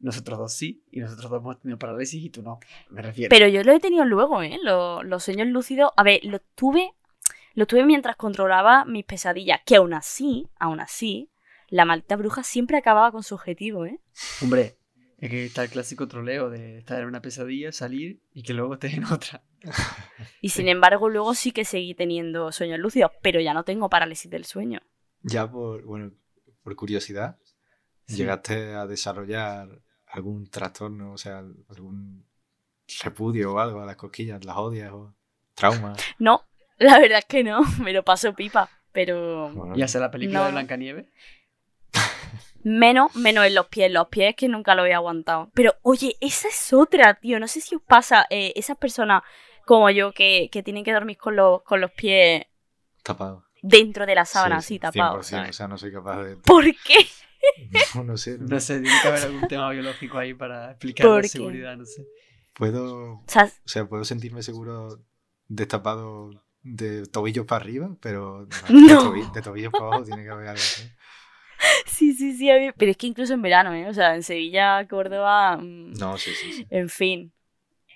[0.01, 2.59] nosotros dos sí, y nosotros dos hemos tenido parálisis y tú no,
[2.91, 3.31] me refiero.
[3.31, 4.59] Pero yo lo he tenido luego, ¿eh?
[4.63, 5.91] Lo- los sueños lúcidos.
[5.97, 6.93] A ver, lo tuve.
[7.55, 9.61] Lo tuve mientras controlaba mis pesadillas.
[9.65, 11.31] Que aún así, aún así,
[11.69, 14.01] la maldita bruja siempre acababa con su objetivo, ¿eh?
[14.43, 14.77] Hombre,
[15.19, 18.75] es que está el clásico troleo de estar en una pesadilla, salir y que luego
[18.75, 19.43] estés en otra.
[20.43, 24.31] Y sin embargo, luego sí que seguí teniendo sueños lúcidos, pero ya no tengo parálisis
[24.31, 24.81] del sueño.
[25.23, 26.13] Ya por, bueno,
[26.63, 27.39] por curiosidad,
[28.07, 28.17] Sí.
[28.17, 29.81] ¿llegaste a desarrollar
[30.14, 32.24] algún trastorno, o sea, algún
[33.03, 35.14] repudio o algo a las cosquillas, las odias o
[35.55, 35.94] trauma?
[36.18, 36.44] No,
[36.79, 38.68] la verdad es que no, me lo paso pipa.
[38.92, 40.53] Pero Bueno, Y hacer la película No, de.
[40.53, 41.07] Blancanieves.
[42.62, 43.90] menos, menos en los pies.
[43.90, 45.50] Los pies que nunca lo he aguantado.
[45.55, 47.40] Pero oye, esa es otra, tío.
[47.40, 49.22] No sé si os pasa, eh, esas personas
[49.66, 52.44] como yo que, que tienen que dormir con los, con los pies
[53.03, 53.44] tapado.
[53.62, 55.27] dentro de la sábana, Sí, así sí, tapados.
[55.27, 55.50] 100%, ¿sabes?
[55.50, 56.37] o sea, no soy capaz de...
[56.37, 56.98] ¿Por qué?
[57.95, 58.39] No, no sé.
[58.39, 61.29] no- No sé, tiene que haber algún tema biológico ahí para explicar ¿Por la qué?
[61.29, 62.05] seguridad, no sé.
[62.55, 65.01] Puedo, O sea, o sea, puedo sentirme seguro
[65.49, 66.31] destapado
[66.63, 68.87] de tobillos para arriba, pero No.
[68.87, 70.61] de, tobi- de tobillos para abajo tiene que haber algo.
[70.61, 70.83] ¿sí?
[71.87, 72.51] sí, sí, sí.
[72.51, 73.89] a mí- Pero es que incluso en verano, ¿eh?
[73.89, 76.67] O sea, en Sevilla, Córdoba, mm, No, sí, sí, sí.
[76.71, 77.33] en fin.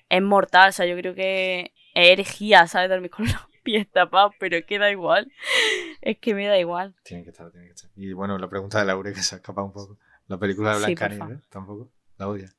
[0.09, 2.89] Es mortal, o sea, yo creo que es herejía, ¿sabes?
[2.91, 3.35] Dormir con los
[3.69, 5.31] pies tapados, pero es que da igual.
[6.01, 6.95] Es que me da igual.
[7.03, 7.91] Tiene que estar, tiene que estar.
[7.97, 9.99] Y bueno, la pregunta de Laura que se ha escapado un poco.
[10.27, 11.91] La película de Sí, Blancanieves, tampoco.
[12.17, 12.51] La odia.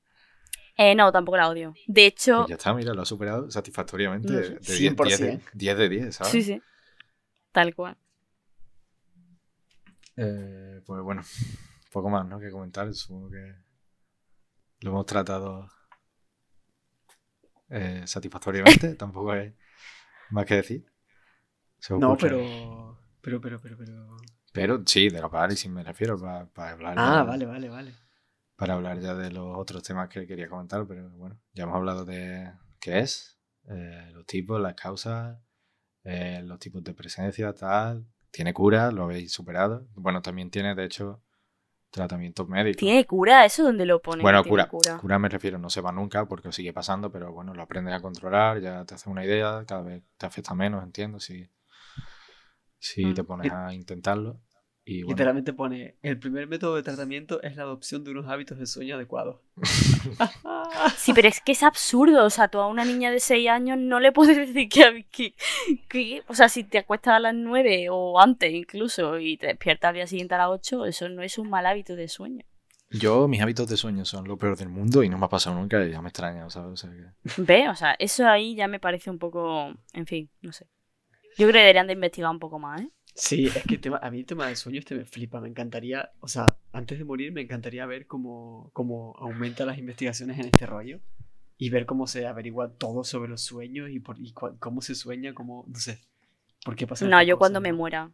[0.78, 1.74] Eh, no, tampoco la odio.
[1.88, 4.32] De hecho, Pues ya está, mira, lo ha superado satisfactoriamente.
[4.32, 4.74] No De, sé.
[4.74, 5.42] de 10, 10 de, 100%.
[5.54, 6.32] 10 de 10, ¿sabes?
[6.32, 6.62] sí, sí.
[7.52, 7.98] Tal cual.
[10.16, 11.24] Eh, pues bueno,
[11.92, 12.40] poco más, ¿no?
[12.40, 12.94] Que comentar.
[12.94, 13.56] Supongo que
[14.82, 15.68] lo hemos tratado
[17.70, 18.96] eh, satisfactoriamente.
[18.96, 19.56] Tampoco hay
[20.30, 20.86] más que decir.
[21.80, 22.40] Se No, pero.
[23.22, 24.18] Pero, pero, pero, pero.
[24.52, 27.94] Pero sí, de la parálisis me refiero, para, para hablar Ah, ya, vale, vale, vale.
[28.56, 32.04] para hablar ya de los otros temas que quería comentar, pero bueno, ya hemos hablado
[32.04, 33.38] de qué es,
[33.70, 35.38] eh, los tipos, las causas,
[36.04, 38.06] eh, los tipos de presencia, tal.
[38.32, 39.88] Tiene cura, lo habéis superado.
[39.96, 41.22] Bueno, también tiene, de hecho,
[41.92, 42.80] tratamientos médicos.
[42.80, 44.22] ¿Tiene cura eso donde lo pone?
[44.22, 45.20] Bueno, tiene cura, cura.
[45.20, 48.60] me refiero, no se va nunca porque sigue pasando, pero bueno, lo aprendes a controlar,
[48.60, 51.50] ya te haces una idea, cada vez te afecta menos, entiendo, si,
[52.80, 53.14] si Mm.
[53.14, 54.40] te pones a intentarlo.
[54.86, 58.58] Y bueno, Literalmente pone: el primer método de tratamiento es la adopción de unos hábitos
[58.58, 59.40] de sueño adecuados.
[60.98, 62.26] Sí, pero es que es absurdo.
[62.26, 65.36] O sea, tú a una niña de 6 años no le puedes decir que, que,
[65.90, 69.90] que- O sea, si te acuestas a las 9 o antes incluso y te despiertas
[69.90, 72.46] al día siguiente a las 8, eso no es un mal hábito de sueño.
[72.92, 75.56] Yo, mis hábitos de sueño son lo peor del mundo y no me ha pasado
[75.56, 76.72] nunca y ya me extraña, ¿sabes?
[76.72, 77.70] O sea que- ¿Ves?
[77.70, 79.74] O sea, eso ahí ya me parece un poco.
[79.94, 80.66] En fin, no sé.
[81.38, 82.90] Yo creo que deberían de investigar un poco más, ¿eh?
[83.16, 85.42] Sí, es que tema- a mí el tema del sueño este me flipa.
[85.42, 90.40] Me encantaría, o sea, antes de morir me encantaría ver cómo, cómo aumentan las investigaciones
[90.40, 91.00] en este rollo
[91.58, 94.96] y ver cómo se averigua todo sobre los sueños y, por, y cua- cómo se
[94.96, 96.00] sueña, cómo, no sé,
[96.64, 97.06] por qué pasa.
[97.08, 98.12] No, yo cuando me muera.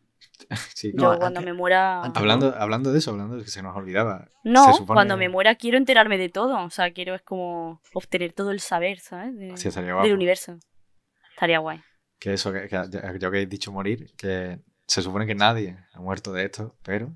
[0.73, 0.91] Sí.
[0.95, 2.01] No, yo cuando antes- me muera.
[2.03, 4.27] antes- Hablando, hablando de eso, hablando de que se nos olvidaba.
[4.43, 6.63] No, supone- cuando me muera quiero enterarme de todo.
[6.63, 9.37] O sea, quiero es como obtener todo el saber, ¿sabes?
[9.37, 9.67] De- Sí,
[10.03, 10.57] del universo.
[11.31, 11.81] Estaría guay.
[12.19, 12.69] Que eso, que,
[13.19, 17.15] yo que he dicho morir, que se supone que nadie ha muerto de esto, pero,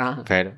[0.00, 0.56] Ah, pero,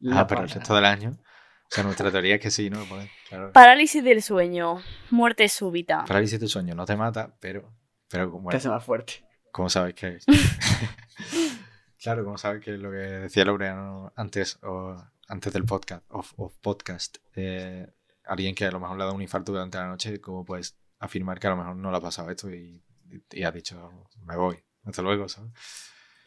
[0.00, 1.10] la ah, pero el resto del año.
[1.12, 2.84] O sea, nuestra teoría es que sí, ¿no?
[2.84, 3.52] Pues, claro.
[3.52, 4.82] Parálisis del sueño.
[5.10, 6.04] Muerte súbita.
[6.04, 7.72] Parálisis del sueño no te mata, pero,
[8.08, 9.24] pero Te bueno, hace más fuerte.
[9.50, 10.24] ¿cómo sabes que es?
[12.02, 14.94] claro, ¿cómo sabes que es lo que decía Laureano antes, o
[15.28, 17.16] antes del podcast, of, of podcast?
[17.34, 17.86] eh,
[18.26, 20.76] alguien que a lo mejor le ha dado un infarto durante la noche, ¿cómo puedes
[20.98, 22.82] afirmar que a lo mejor no le ha pasado esto y,
[23.30, 25.52] y, ha dicho, me voy, hasta luego, ¿sabes?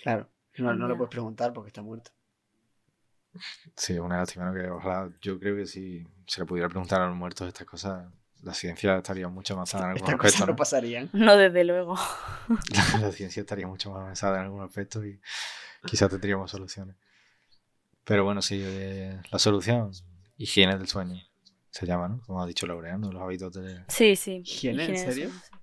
[0.01, 2.11] Claro, no, no le puedes preguntar porque está muerto.
[3.75, 4.53] Sí, una lástima, ¿no?
[4.53, 8.07] Que ojalá, yo creo que si se le pudiera preguntar a los muertos estas cosas,
[8.41, 10.57] la ciencia estaría mucho más avanzada en algún Estas cosas aspecto, no ¿no?
[10.57, 11.09] pasarían.
[11.13, 11.95] No, desde luego.
[12.47, 15.19] La, la ciencia estaría mucho más avanzada en algún aspecto y
[15.85, 16.95] quizás tendríamos soluciones.
[18.03, 19.91] Pero bueno, sí, eh, la solución,
[20.37, 21.21] higiene del sueño,
[21.77, 22.21] se llama, ¿no?
[22.25, 23.83] Como ha dicho Laureano, los hábitos de...
[23.87, 24.41] Sí, sí.
[24.43, 24.85] ¿Higiene?
[24.85, 25.29] ¿En serio?
[25.29, 25.57] sí.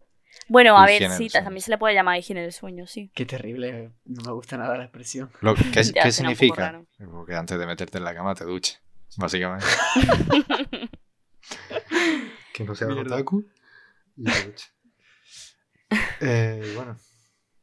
[0.46, 3.10] Bueno, a ver, sí, también se le puede llamar higiene del sueño, sí.
[3.14, 5.30] Qué terrible, no me gusta nada la expresión.
[5.40, 5.62] Lo, ¿Qué,
[5.94, 6.84] Ya, qué significa?
[7.10, 8.80] Porque antes de meterte en la cama te duches,
[9.16, 9.66] básicamente.
[12.52, 13.44] que no sea otaku
[14.16, 14.70] y te duches.
[16.20, 16.96] Eh, bueno,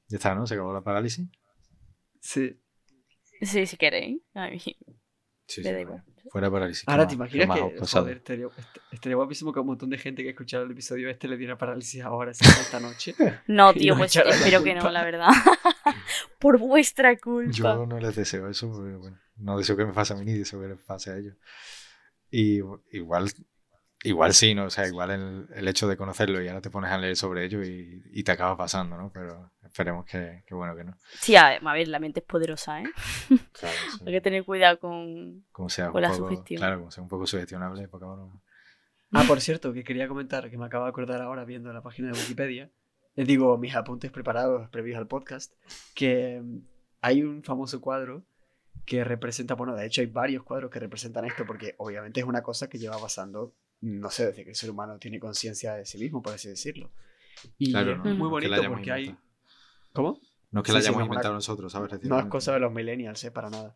[0.08, 0.48] ya está, ¿no?
[0.48, 1.28] Se acabó la parálisis.
[2.22, 2.58] Sí.
[3.42, 4.22] Sí, si queréis.
[4.34, 4.60] A mí
[5.48, 6.04] Sí, me da igual.
[6.30, 6.84] Fuera parálisis.
[6.86, 9.98] ¿qué Ahora te imaginas más que, joder, estaría, est- estaría guapísimo que un montón de
[9.98, 13.16] gente que escuchara el episodio este le diera parálisis ahora, esta noche.
[13.48, 15.30] No, tío, pues espero que no, la verdad.
[16.40, 17.52] Por vuestra culpa.
[17.52, 20.34] Yo no les deseo eso, porque bueno, no deseo que me pase a mí ni
[20.38, 21.36] deseo que les pase a ellos.
[22.30, 22.60] Y
[22.92, 23.30] igual,
[24.04, 24.66] igual sí, ¿no?
[24.66, 27.46] O sea, igual el, el hecho de conocerlo y ahora te pones a leer sobre
[27.46, 29.12] ello y, y te acaba pasando, ¿no?
[29.14, 30.98] Pero esperemos que, que bueno que no.
[31.20, 32.86] Sí, a ver, a ver, la mente es poderosa, ¿eh?
[33.54, 34.04] Claro, sí.
[34.06, 35.46] Hay que tener cuidado con...
[35.52, 36.60] Como sea con un la poco, sugestión.
[36.60, 38.42] claro, como sea un poco sugestionable, porque ahora no-
[39.14, 42.12] Ah, por cierto, que quería comentar, que me acabo de acordar ahora viendo la página
[42.12, 42.70] de Wikipedia.
[43.16, 45.54] Les digo mis apuntes preparados previos al podcast,
[45.94, 46.60] que mm,
[47.02, 48.24] hay un famoso cuadro
[48.86, 52.42] que representa, bueno, de hecho hay varios cuadros que representan esto, porque obviamente es una
[52.42, 55.98] cosa que lleva pasando, no sé, desde que el ser humano tiene conciencia de sí
[55.98, 56.92] mismo, por así decirlo.
[57.58, 59.02] Y Claro, es no, muy no es que bonito hayamos porque hay...
[59.06, 59.32] inventado.
[59.94, 60.22] ¿Cómo?
[60.52, 62.04] No es que Sí, la sí, hayamos no es una- inventado nosotros, ¿sabes?
[62.04, 63.74] No es cosa de los millennials, eh, para nada.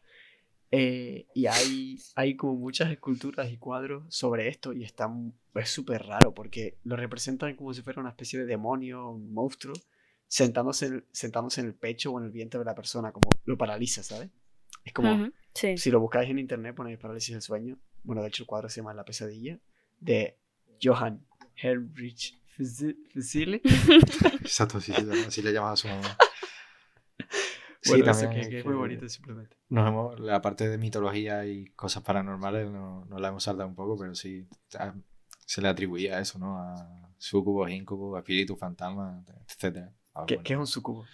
[0.71, 5.09] Eh, y hay, hay como muchas esculturas y cuadros sobre esto y está,
[5.53, 9.73] es súper raro porque lo representan como si fuera una especie de demonio, un monstruo,
[10.27, 13.57] sentándose, en- sentándose en el pecho o en el vientre de la persona, como lo
[13.57, 14.29] paraliza, ¿sabes?
[14.83, 15.77] Es como, Ujú, Sí.
[15.77, 17.77] si lo buscáis en internet, ponéis parálisis del sueño.
[18.03, 19.59] Bueno, de hecho el cuadro se llama La pesadilla,
[19.99, 20.37] de
[20.81, 23.61] Johann Heinrich Fusile.
[24.41, 26.17] Exacto, sí, sí, así le llamaba a su mamá.
[27.81, 29.55] Sí, Bueno, eso también que, que es muy bonito simplemente.
[29.69, 33.75] Nos hemos, la parte de mitología y cosas paranormales no, no la hemos saltado un
[33.75, 34.47] poco, pero sí
[34.79, 34.93] a-
[35.45, 36.57] se le atribuía eso, ¿no?
[36.57, 39.91] A sucubos, incubos, espíritus, fantasmas, etcétera.
[40.15, 40.43] Ah, ¿Qué, bueno.
[40.47, 41.05] qué es un sucubo?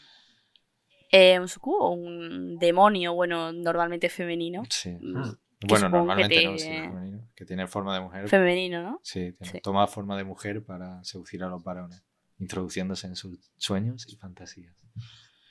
[1.11, 4.63] Eh, un sucubo, un demonio, bueno, normalmente femenino.
[4.69, 4.91] Sí.
[4.91, 5.33] Mm,
[5.67, 8.27] Bueno, supongo que normalmente no, te- sí, femenino, que tiene forma de mujer.
[8.29, 8.99] Femenino, ¿no?
[9.03, 9.59] Sí, tiene- Sí.
[9.61, 12.03] toma forma de mujer para seducir a los varones,
[12.39, 14.75] introduciéndose en sus sueños y fantasías.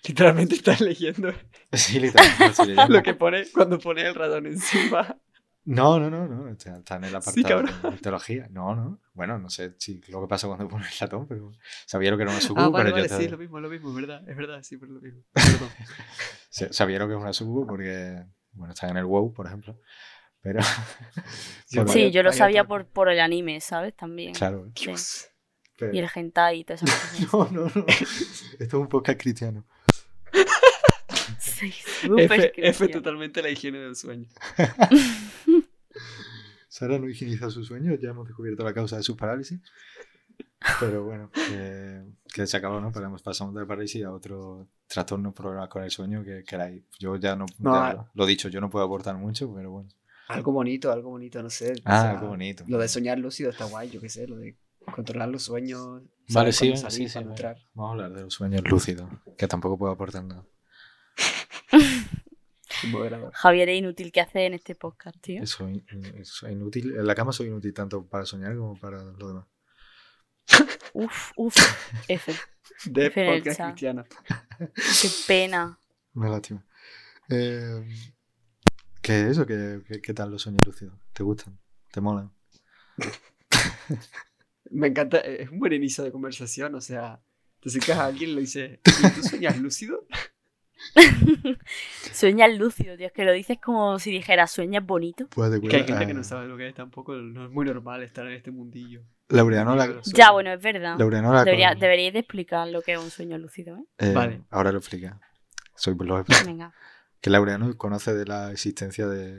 [0.06, 1.32] Literalmente estás leyendo
[1.72, 2.44] Sí, literalmente.
[2.44, 2.92] así le llaman.
[2.92, 5.16] lo que pone cuando pone el ratón encima.
[5.66, 6.48] No, no, no, no.
[6.48, 7.82] Está, en el Sí, apartado cabrón.
[7.82, 8.48] de mitología.
[8.50, 8.98] No, no.
[9.12, 11.52] Bueno, no sé si lo que pasa cuando pone el ratón, pero
[11.86, 13.60] sabía lo que era una sucubo, Ah, vale, pero vale, yo sí, te- lo mismo,
[13.60, 15.22] lo mismo, es verdad, es verdad, sí, pero lo mismo.
[16.50, 19.78] Sabía lo que es una sucubo porque, bueno, está en el WoW, por ejemplo.
[20.42, 20.60] Pero,
[21.66, 23.94] Sí, yo lo sabía por, por el anime, ¿sabes?
[23.96, 24.32] También.
[24.34, 24.70] claro.
[24.74, 24.92] Sí.
[25.76, 27.52] Pero- Y el hentai y todas esas cosas.
[27.52, 27.86] No, no, no.
[27.88, 29.66] Esto es un podcast cristiano.
[31.38, 31.72] Sí,
[32.18, 34.26] F, F totalmente la higiene del sueño.
[36.68, 39.60] Sara no higieniza sus sueños, ya hemos descubierto la causa de sus parálisis.
[40.78, 42.92] Pero bueno, que, que se acabó, ¿no?
[42.92, 46.82] Pero pasamos de la parálisis a otro trastorno, problemas con el sueño que queráis.
[46.98, 49.88] Yo ya no, No, ya lo, dicho, yo no puedo aportar mucho, pero bueno.
[50.28, 51.72] Algo bonito, algo bonito, no sé.
[51.72, 52.64] o Ah, sea, qué bonito.
[52.68, 54.56] Lo de soñar lúcido está guay, yo qué sé, lo de
[54.94, 56.02] controlar los sueños.
[56.28, 57.56] Vale, sí, sí, salir, sí, entrar.
[57.74, 60.44] Vamos a hablar de los sueños lúcidos, que tampoco puedo aportar nada.
[63.32, 65.46] Javier es inútil que hace en este podcast, tío.
[65.46, 65.84] Soy,
[66.22, 69.46] soy inútil, en la cama soy inútil tanto para soñar como para lo demás.
[70.94, 71.56] Uf, uf.
[72.08, 72.32] F.
[72.86, 73.66] De F en el podcast chat.
[73.68, 74.04] cristiano.
[74.58, 75.78] Qué pena.
[76.14, 76.64] Una lástima.
[77.28, 77.86] Eh,
[79.02, 79.46] ¿Qué es eso?
[79.46, 80.94] ¿Qué, qué, qué tal los sueños lúcidos?
[81.12, 81.58] ¿Te gustan?
[81.90, 82.32] ¿Te molan?
[84.70, 87.20] Me encanta, es un buen inicio de conversación, o sea,
[87.60, 90.06] te acercas a alguien y le dices, ¿y tú sueñas lúcido?
[92.12, 93.06] Sueñas lúcido, tío.
[93.08, 95.26] Es que lo dices como si dijeras sueñas bonito.
[95.28, 97.50] Pues de Que hay gente que no Ah, sabe lo que es tampoco, no es
[97.50, 99.02] muy normal estar en este mundillo.
[99.30, 100.96] Laureano la, Ya, bueno, es verdad.
[100.98, 103.84] Laureano la Debería, con- deberíais de explicar lo que es un sueño lúcido, ¿eh?
[103.98, 104.42] eh, Vale.
[104.50, 105.20] Ahora lo explica.
[105.74, 106.72] Soy por los Venga.
[107.20, 109.38] que Laureano conoce de la existencia de,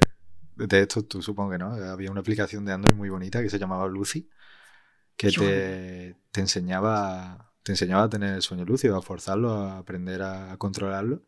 [0.55, 1.73] de esto, tú supongo que no.
[1.73, 4.29] Había una aplicación de Android muy bonita que se llamaba Lucy,
[5.17, 10.23] que te, te enseñaba te enseñaba a tener el sueño lúcido, a forzarlo, a aprender
[10.23, 11.21] a controlarlo.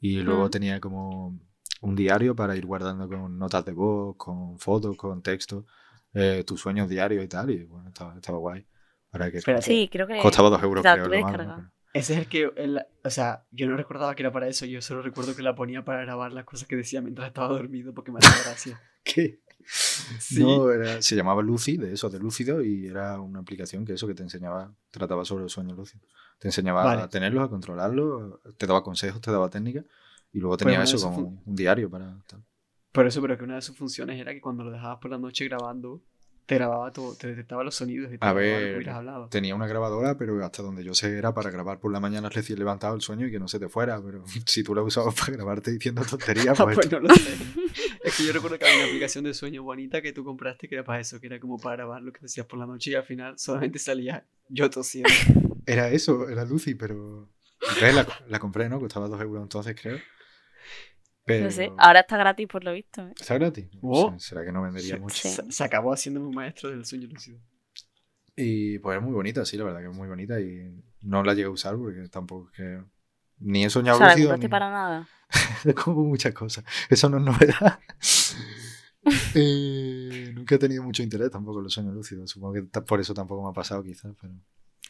[0.00, 0.50] Y luego Mm.
[0.50, 1.38] tenía como
[1.82, 5.66] un diario para ir guardando con notas de voz, con fotos, con texto,
[6.14, 7.50] eh, tus sueños diarios y tal.
[7.50, 8.66] Y bueno, estaba, estaba guay.
[9.10, 10.18] Para que Espérate, Sí, creo que.
[10.20, 10.84] costaba dos euros,
[11.94, 14.82] ese es el que, el- o sea, yo no recordaba que era para eso, yo
[14.82, 18.12] solo recuerdo que la ponía para grabar las cosas que decía mientras estaba dormido porque
[18.12, 18.78] me hacía gracia.
[19.04, 19.40] ¿Qué?
[20.20, 20.42] Sí.
[20.42, 24.06] No, era- se llamaba Lucy, de eso, de lúcido, y era una aplicación que eso
[24.06, 26.06] que te enseñaba, trataba sobre los sueños lúcidos.
[26.38, 27.02] Te enseñaba Vale.
[27.02, 29.84] a tenerlos, a controlarlos, te daba consejos, te daba técnicas,
[30.32, 32.44] y luego Pues tenía bueno, eso eso como fue- un diario para tal.
[32.92, 35.18] Por eso, pero que una de sus funciones era que cuando lo dejabas por la
[35.18, 36.02] noche grabando,
[36.46, 38.96] te grababa todo, te detectaba los sonidos y te A grababa lo que ver, hubieras
[38.96, 39.28] hablado.
[39.28, 42.58] Tenía una grabadora, pero hasta donde yo sé era para grabar por la mañana recién
[42.58, 45.32] levantado el sueño y que no se te fuera, pero si tú la usabas para
[45.32, 46.76] grabarte diciendo tonterías, Ah, pues...
[46.76, 47.36] pues no lo sé.
[48.02, 50.76] Es que yo recuerdo que había una aplicación de sueño bonita que tú compraste que
[50.76, 52.94] era para eso, que era como para grabar lo que decías por la noche y
[52.94, 55.10] al final solamente salía yo tosiendo.
[55.66, 57.28] Era eso, era Lucy, pero...
[57.82, 58.80] La, la compré, ¿no?
[58.80, 59.98] Costaba dos euros entonces, creo.
[61.28, 61.44] Pero...
[61.44, 61.70] No sé.
[61.78, 63.12] Ahora está gratis por lo visto, ¿eh?
[63.20, 63.66] ¿Está gratis?
[63.82, 64.18] Oh.
[64.18, 65.14] ¿Será que no vendería mucho?
[65.28, 65.38] Sí.
[65.50, 67.38] se- acabó haciéndome un maestro del sueño lúcido.
[68.34, 71.34] Y pues es muy bonita, sí, la verdad que es muy bonita y no la
[71.34, 72.82] llegué a usar porque tampoco es que...
[73.40, 75.08] Ni he O soñado sea, la lúcido, compraste ni- para nada.
[75.84, 76.64] como muchas cosas.
[76.88, 77.78] Eso no es novedad.
[79.34, 82.30] Eh, nunca he tenido mucho interés tampoco en los sueños lúcidos.
[82.30, 84.12] Supongo que por eso tampoco me ha pasado quizás.
[84.20, 84.34] Pero...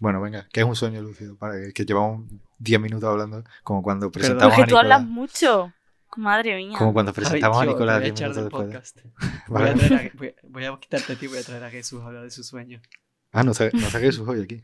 [0.00, 1.36] Bueno, venga, ¿qué es un sueño lúcido?
[1.36, 4.76] Para que, que llevamos 10 minutos hablando, como cuando Pero presentamos es a que tú
[4.78, 5.72] hablas mucho.
[6.18, 6.76] Madre mía.
[6.76, 8.98] Como cuando presentamos Javi, a Nicolás voy a 10 echar del podcast.
[9.48, 11.70] Voy a, traer a- voy, voy a quitarte a ti y voy a traer a
[11.70, 12.82] Jesús a hablar de sus sueños.
[13.30, 14.62] Ah, no, sa- no saqué sus hoy aquí.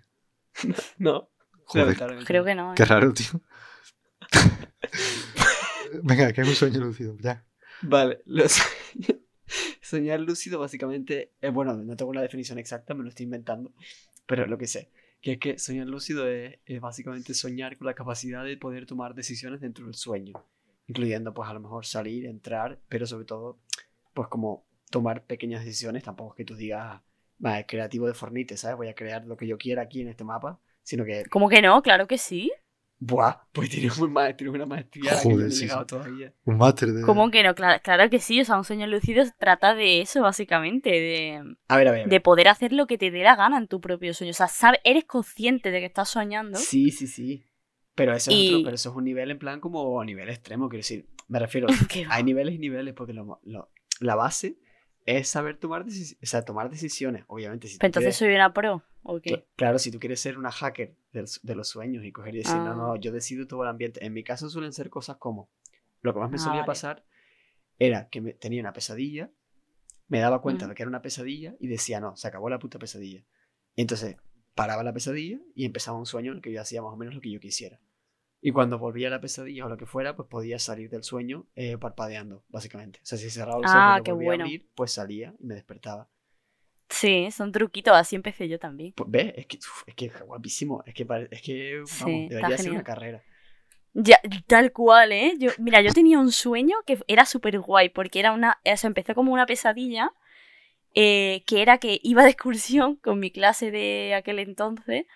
[0.98, 1.30] No,
[1.66, 2.72] Joder, Creo que no.
[2.72, 2.74] ¿eh?
[2.76, 3.40] qué raro, tío.
[6.02, 7.16] venga, ¿qué es un sueño lúcido?
[7.20, 7.44] Ya.
[7.82, 8.60] Vale, los-
[9.80, 13.72] soñar lúcido básicamente, es bueno, no tengo la definición exacta, me lo estoy inventando,
[14.26, 14.90] pero es lo que sé.
[15.20, 19.14] Que es que soñar lúcido es, es básicamente soñar con la capacidad de poder tomar
[19.14, 20.34] decisiones dentro del sueño,
[20.86, 23.58] incluyendo pues a lo mejor salir, entrar, pero sobre todo
[24.12, 27.00] pues como tomar pequeñas decisiones, tampoco es que tú digas,
[27.44, 28.76] va, es creativo de Fornite, ¿sabes?
[28.76, 31.62] Voy a crear lo que yo quiera aquí en este mapa, sino que, ¿Cómo que
[31.62, 31.82] no?
[31.82, 32.52] Claro que sí.
[33.00, 33.34] ¡buah!
[33.52, 35.86] Pues tienes, un ma- tienes una maestría la que Joder, no he sí, llegado sí.
[35.88, 36.32] todavía.
[36.44, 37.02] Un máster de...
[37.02, 37.54] ¿Cómo que no?
[37.54, 38.40] Claro, claro que sí.
[38.40, 40.90] O sea, un sueño lúcido trata de eso, básicamente.
[40.90, 42.00] De, A ver, a ver.
[42.00, 42.08] a ver.
[42.08, 44.30] de poder hacer lo que te dé la gana en tu propio sueño.
[44.30, 46.56] O sea, sabe, eres consciente de que estás soñando.
[46.58, 47.44] Sí, sí, sí.
[47.94, 50.28] Pero eso, es Y- otro- pero eso es un nivel en plan como a nivel
[50.28, 51.06] extremo, quiero decir.
[51.28, 51.66] Me refiero,
[52.10, 54.58] hay niveles y niveles, porque lo- lo- la base
[55.06, 57.24] es saber tomar, deci- o sea, tomar decisiones.
[57.28, 58.82] Obviamente, si Pero entonces quieres- soy una pro.
[59.02, 59.30] ¿O qué?
[59.30, 62.56] cl- claro, si tú quieres ser una hacker de, los sueños y coger y decir,
[62.56, 62.74] no, Ah.
[62.74, 64.04] no, yo decido todo el ambiente.
[64.04, 65.50] En mi caso suelen ser cosas como,
[66.00, 66.66] lo que más me Ah, solía vale.
[66.66, 67.04] pasar
[67.78, 69.30] era que me, tenía una pesadilla,
[70.08, 72.78] me daba cuenta de que era una pesadilla y decía, no, se acabó la puta
[72.78, 73.24] pesadilla.
[73.76, 74.16] Y entonces
[74.54, 77.14] paraba la pesadilla y empezaba un sueño en el que yo hacía más o menos
[77.14, 77.80] lo que yo quisiera.
[78.40, 81.46] Y cuando volvía a la pesadilla o lo que fuera, pues podía salir del sueño
[81.54, 83.00] eh, parpadeando, básicamente.
[83.02, 84.44] O sea, si cerraba los Ah, ojos y volvía bueno.
[84.44, 86.10] a abrir, pues salía y me despertaba.
[86.88, 87.94] Sí, son truquitos.
[87.94, 88.92] Así empecé yo también.
[88.92, 89.32] Pues, ¿Ves?
[89.36, 90.82] Es que, uf, es que guapísimo.
[90.86, 93.22] Es que, es que vamos, Sí, debería ser una carrera.
[93.94, 95.34] Ya, tal cual, ¿eh?
[95.38, 98.60] Yo, mira, yo tenía un sueño que era súper guay, porque era una.
[98.64, 100.12] Eso empezó como una pesadilla,
[100.94, 105.06] eh, que era que iba de excursión con mi clase de aquel entonces,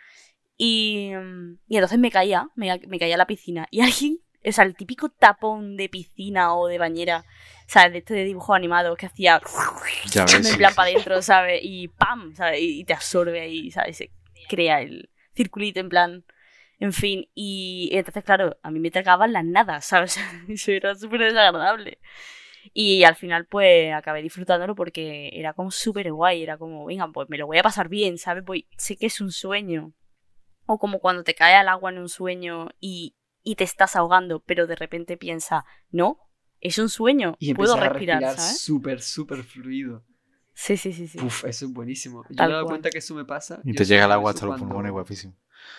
[0.56, 4.52] y, mm, y entonces me caía, me, me caía a la piscina, y alguien, o
[4.52, 7.24] sea, el típico tapón de piscina o de bañera,
[7.66, 7.92] ¿sabes?
[7.92, 9.40] De este de dibujo animado que hacía.
[10.10, 11.60] Ya ves, en plan para adentro, ¿sabes?
[11.62, 12.34] Y ¡pam!
[12.34, 12.60] ¿sabes?
[12.60, 13.98] Y, te absorbe ahí, ¿sabes?
[13.98, 14.10] Se
[14.48, 16.24] crea el circulito en plan.
[16.80, 20.18] En fin, y, entonces, claro, a mí me tragaban las nada, ¿sabes?
[20.48, 21.98] Eso era súper desagradable.
[22.74, 26.42] Y al final, pues, acabé disfrutándolo porque era como súper guay.
[26.42, 28.44] Era como, venga, pues me lo voy a pasar bien, ¿sabes?
[28.44, 29.92] Voy, sé que es un sueño.
[30.66, 34.40] O como cuando te cae al agua en un sueño y, y te estás ahogando,
[34.40, 36.18] pero de repente piensas, no,
[36.60, 40.04] es un sueño, Y puedo empezar a respirar, respirar súper, súper fluido.
[40.52, 41.18] Sí, sí, sí, sí.
[41.20, 42.24] Uf, eso es buenísimo.
[42.28, 42.72] Yo Tal me he dado cual.
[42.74, 43.60] cuenta que eso me pasa.
[43.64, 45.34] Y te llega el agua hasta los cuando- pulmones, guapísimo.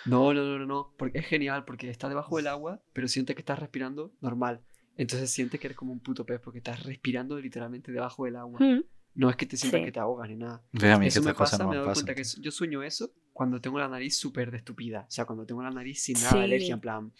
[0.06, 3.36] No, no, no, no, no, porque es genial, porque estás debajo del agua, pero sientes
[3.36, 4.62] que estás respirando normal.
[4.96, 8.60] Entonces sientes que eres como un puto pez, porque estás respirando literalmente debajo del agua.
[8.60, 8.84] Mm.
[9.14, 9.84] No es que te sientas Sí.
[9.86, 10.62] que te ahogas ni nada.
[10.72, 13.10] Ve a mí que Eso me pasa, no me doy cuenta que yo sueño eso
[13.32, 15.06] cuando tengo la nariz súper de estúpida.
[15.08, 16.38] O sea, cuando tengo la nariz sin nada Sí.
[16.38, 17.12] de alergia, en plan...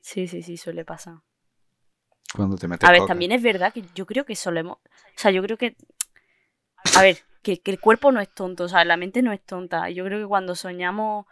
[0.00, 1.18] Sí, sí, sí, suele pasar.
[2.34, 3.10] Cuando te metes A ver, coca.
[3.12, 4.78] también es verdad que yo creo que solemos.
[4.78, 4.80] O
[5.18, 5.76] sea, yo creo que.
[6.96, 9.42] A ver, que, que el cuerpo no es tonto, o sea, la mente no es
[9.44, 9.90] tonta.
[9.90, 11.26] Yo creo que cuando soñamos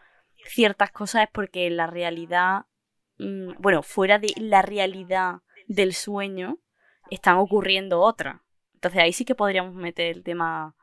[0.46, 2.66] ciertas cosas es porque en la realidad.
[3.20, 6.58] Mm, bueno, fuera de la realidad del sueño,
[7.10, 8.40] están ocurriendo otras.
[8.74, 10.74] Entonces ahí sí que podríamos meter el tema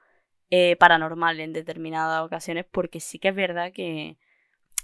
[0.50, 4.18] eh, paranormal en determinadas ocasiones, porque sí que es verdad que.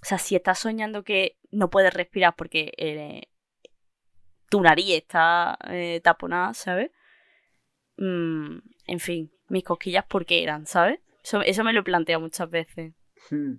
[0.01, 3.29] O sea, si estás soñando que no puedes respirar porque eh,
[4.49, 6.91] tu nariz está eh, taponada, ¿sabes?
[7.97, 10.99] Mm, en fin, mis cosquillas, ¿por qué eran, ¿sabes?
[11.23, 12.93] Eso, eso me lo he planteado muchas veces.
[13.29, 13.53] hmm.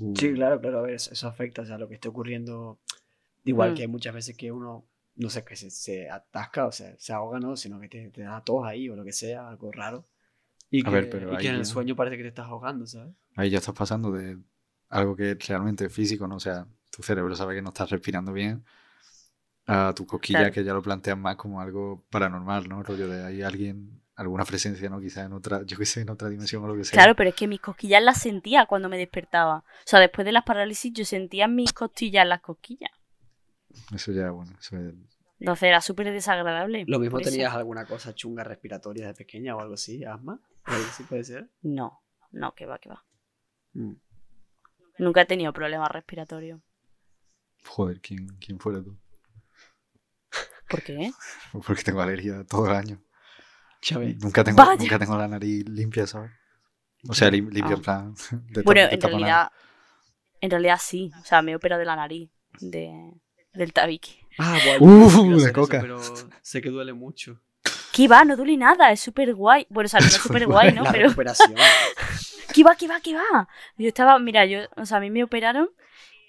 [0.00, 2.78] Uh, Sí, claro, claro, a ver, eso, afecta, o sea, lo que esté ocurriendo.
[3.44, 3.74] Igual Mm.
[3.74, 4.86] que hay muchas veces que uno,
[5.16, 7.56] no sé, que se, se atasca, o sea, se ahoga, ¿no?
[7.56, 10.06] Sino que te, te da tos ahí o lo que sea, algo raro.
[10.70, 12.28] Y A que, ver, pero y que en ahí el ya- sueño parece que te
[12.28, 13.14] estás ahogando, ¿sabes?
[13.36, 14.38] Ahí ya estás pasando de
[14.90, 16.36] algo que es realmente físico, ¿no?
[16.36, 18.64] O sea, tu cerebro sabe que no estás respirando bien,
[19.66, 20.54] a tu cosquilla Claro.
[20.54, 22.82] que ya lo plantean más como algo paranormal, ¿no?
[22.82, 24.98] Rollo de hay alguien, alguna presencia, ¿no?
[25.00, 26.96] Quizás en otra, yo qué sé, en otra dimensión o lo que sea.
[26.96, 29.58] Claro, pero es que mis cosquillas las sentía cuando me despertaba.
[29.58, 32.90] O sea, después de las parálisis yo sentía mis costillas en las cosquillas.
[33.94, 34.94] Eso ya, bueno, eso es...
[35.40, 36.84] Entonces era súper desagradable.
[36.88, 37.30] Lo mismo eso.
[37.30, 41.48] tenías alguna cosa chunga respiratoria de pequeña o algo así, asma, algo así puede ser.
[41.62, 42.02] No,
[42.32, 43.04] no, que va, que va.
[43.74, 43.92] Mm.
[44.98, 46.60] Nunca he tenido problemas respiratorios.
[47.64, 48.98] Joder, ¿quién, quién fuera tú?
[50.68, 51.12] ¿Por qué?
[51.66, 53.00] Porque tengo alergia todo el año.
[53.82, 53.98] Ya.
[53.98, 54.76] Nunca tengo, Vaya.
[54.76, 56.32] nunca tengo la nariz limpia, ¿sabes?
[57.08, 57.76] O sea, lim- limpia Ah.
[57.76, 58.14] en plan...
[58.50, 59.52] de Bueno, en realidad,
[60.40, 61.12] en realidad sí.
[61.20, 62.28] O sea, me he operado de la nariz,
[62.60, 63.12] de,
[63.54, 64.10] del tabique.
[64.38, 65.80] Ah, buah, Uh, eso, coca.
[65.80, 66.00] pero
[66.42, 67.40] sé que duele mucho.
[67.92, 68.24] ¿Qué va?
[68.24, 69.66] No duele nada, es súper guay.
[69.70, 70.84] Bueno, o sea, no es súper guay, ¿no?
[70.84, 71.54] La Pero, recuperación.
[72.54, 73.48] ¿qué va, qué va, qué va?
[73.76, 75.68] Yo estaba, mira, yo, o sea, a mí me operaron,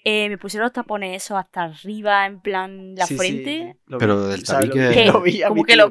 [0.04, 3.76] eh, me pusieron los tapones esos hasta arriba, en plan, la Sí, sí, frente.
[3.86, 3.96] vi.
[3.98, 5.06] Pero del O sea, lo tabique- ¿Qué?
[5.06, 5.90] lo vi a Como que lo.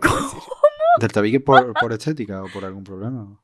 [1.00, 3.40] ¿Del tabique por, por estética o por algún problema?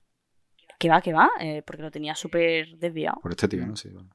[0.78, 1.30] ¿Qué va, qué va?
[1.40, 3.20] Eh, porque lo tenía súper desviado.
[3.22, 3.78] Por estética, ¿no?
[3.78, 4.10] Sí, vale.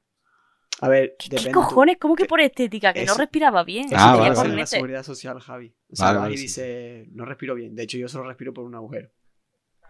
[0.81, 1.97] A ver, ¿Qué, depende qué cojones?
[1.99, 2.91] ¿Cómo que por estética?
[2.91, 3.85] Que no eso- respiraba bien.
[3.85, 4.55] Eso Ah, vale, vale.
[4.55, 5.73] la seguridad social, Javi.
[5.91, 6.43] O sea, Vale, y sí.
[6.43, 7.75] dice, no respiro bien.
[7.75, 9.09] De hecho, yo solo respiro por un agujero.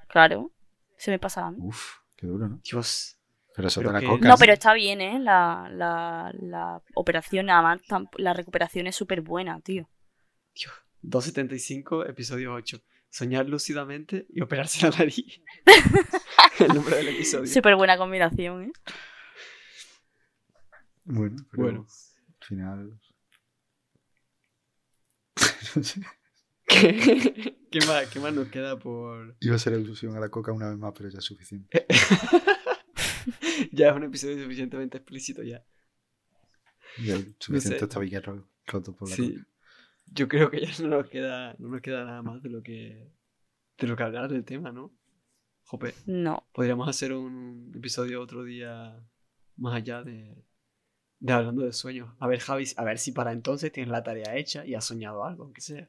[0.09, 0.51] Claro,
[0.97, 1.57] se me pasaba a mí.
[1.61, 2.59] Uf, qué duro, ¿no?
[2.69, 3.17] Dios.
[3.55, 4.27] Pero eso Pero de la que- coca.
[4.27, 4.39] No, sí.
[4.41, 5.19] pero está bien, ¿eh?
[5.19, 7.79] La, la, la operación, además,
[8.17, 9.89] la recuperación es súper buena, tío.
[10.53, 10.73] Dios.
[11.01, 12.81] 275, episodio 8.
[13.09, 15.41] Soñar lúcidamente y operarse la nariz.
[16.59, 17.47] El nombre del episodio.
[17.47, 18.71] Súper buena combinación, ¿eh?
[21.13, 21.85] Bueno, pero Bueno.
[22.39, 22.99] al final.
[25.75, 26.01] no sé.
[26.67, 29.35] ¿Qué, qué más, ¿Qué más nos queda por...?
[29.41, 31.85] Iba a ser alusión a la coca una vez más, pero ya es suficiente.
[33.73, 35.63] ya es un episodio suficientemente explícito ya.
[37.03, 38.19] Ya suficiente sé.
[38.21, 39.33] ro- roto por la Sí.
[39.33, 39.47] coca.
[40.13, 43.11] Yo creo que ya no nos queda, no nos queda nada más de lo que
[43.77, 44.93] de lo que hablar del tema, ¿no?
[45.65, 46.47] Jope, No.
[46.53, 49.01] podríamos hacer un episodio otro día
[49.57, 50.43] más allá de,
[51.21, 52.09] de hablando de sueños.
[52.19, 55.23] A ver, Javi, a ver si para entonces tienes la tarea hecha y has soñado
[55.23, 55.87] algo, aunque sea.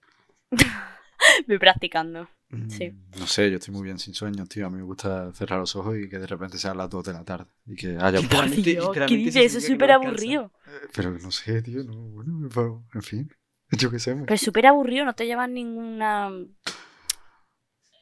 [1.49, 2.28] Voy practicando.
[2.68, 2.91] Sí.
[2.91, 4.66] Mm, No sé, yo estoy muy bien sin sueños, tío.
[4.66, 7.12] A mí me gusta cerrar los ojos y que de repente sean las 2 de
[7.14, 7.47] la tarde.
[7.66, 8.20] Y que haya.
[8.20, 8.78] Literalmente-
[9.09, 9.37] ¿Qué dices?
[9.37, 10.53] Eso es no súper aburrido.
[10.95, 11.83] Pero no sé, tío.
[11.85, 12.85] No, bueno.
[12.95, 13.33] En fin.
[13.70, 14.14] Yo qué sé.
[14.14, 16.30] me- Pero es súper aburrido, no te llevas ninguna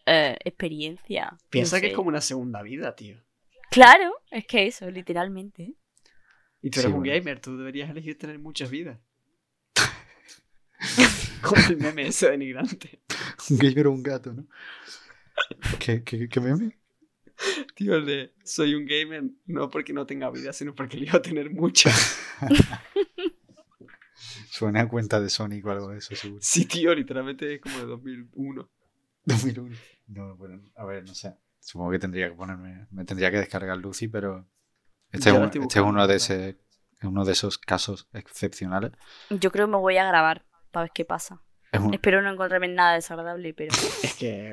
[0.06, 1.36] eh, experiencia.
[1.48, 3.22] Piensa no que es como una segunda vida, tío.
[3.70, 5.74] Claro, es que eso, literalmente.
[6.62, 7.04] Y tú Sí, eres un bueno.
[7.04, 8.98] gamer, tú deberías elegir tener muchas vidas.
[11.42, 13.00] como el meme ese denigrante.
[13.50, 14.46] Un gamer o un gato, ¿no?
[15.78, 16.76] ¿Qué, qué, qué meme?
[17.74, 21.50] Tío, el de soy un gamer no porque no tenga vida, sino porque elijo tener
[21.50, 22.18] muchas.
[24.50, 26.40] Suena a cuenta de Sonic o algo de eso, seguro.
[26.40, 28.68] Sí, tío, literalmente es como de 2001.
[29.24, 29.76] 2001.
[30.08, 31.34] No, bueno, a ver, no sé.
[31.60, 32.86] Supongo que tendría que ponerme.
[32.90, 34.48] Me tendría que descargar Lucy, pero.
[35.12, 36.48] Este, es, un- este es uno, de ese,
[37.00, 38.92] es uno de esos casos excepcionales.
[39.30, 41.42] Yo creo que me voy a grabar para ver qué pasa.
[41.72, 43.74] Es, un- Espero no encontrarme nada desagradable, pero...
[44.02, 44.50] Es que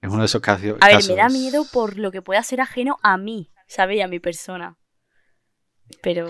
[0.00, 0.76] es uno de esos casos.
[0.80, 3.96] A ver, me da miedo por lo que pueda ser ajeno a mí, ¿sabes?
[3.98, 4.76] Y a mi persona.
[6.02, 6.28] Pero...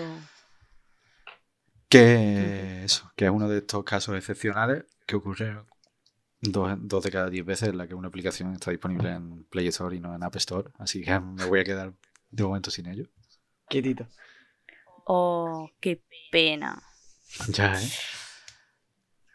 [1.89, 5.61] Que eso, que es uno de estos casos excepcionales que ocurren
[6.41, 9.67] dos, dos de cada diez veces en la que una aplicación está disponible en Play
[9.67, 10.69] Store y no en App Store.
[10.79, 11.93] Así que me voy a quedar
[12.29, 13.07] de momento sin ello.
[13.67, 14.07] Quietito.
[15.05, 16.01] Oh, qué
[16.31, 16.81] pena.
[17.49, 17.89] Ya, ¿eh?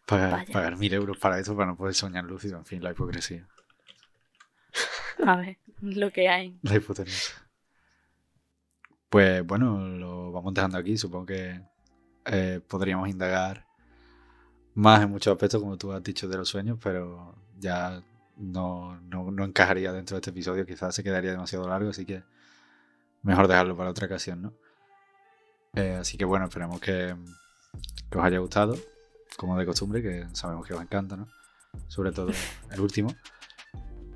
[0.07, 2.59] Pagar, mil euros para eso, para no poder soñar lúcido.
[2.59, 3.49] En fin, la hipocresía.
[5.25, 6.59] A ver, lo que hay.
[6.63, 7.49] La hipotenusa.
[9.09, 10.99] Pues bueno, lo vamos dejando aquí.
[10.99, 11.61] Supongo que
[12.27, 13.67] eh, podríamos indagar
[14.75, 18.03] más en muchos aspectos, como tú has dicho, de los sueños, pero ya
[18.37, 20.67] no, no, no encajaría dentro de este episodio.
[20.67, 22.23] Quizás se quedaría demasiado largo, así que
[23.23, 24.55] mejor dejarlo para otra ocasión, ¿no?
[25.75, 27.15] Eh, así que bueno, esperemos que,
[28.11, 28.77] que os haya gustado,
[29.37, 31.29] como de costumbre, que sabemos que os encanta, ¿no?
[31.89, 32.31] Sobre todo
[32.71, 33.15] el último.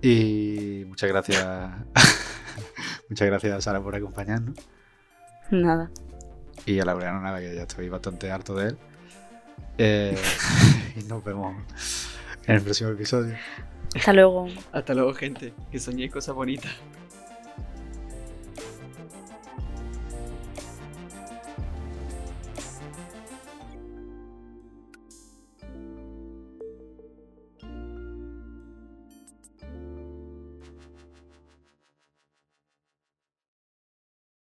[0.02, 1.70] Y muchas gracias.
[3.08, 4.56] muchas gracias, Sara, por acompañarnos.
[5.50, 5.90] Nada.
[6.66, 8.78] Y a Laureano, nada, que ya estoy bastante harto de él.
[9.78, 10.16] Eh,
[10.96, 11.56] y nos vemos
[12.46, 13.34] en el próximo episodio.
[13.94, 14.48] Hasta luego.
[14.72, 15.54] Hasta luego, gente.
[15.70, 16.72] Que soñéis cosas bonitas.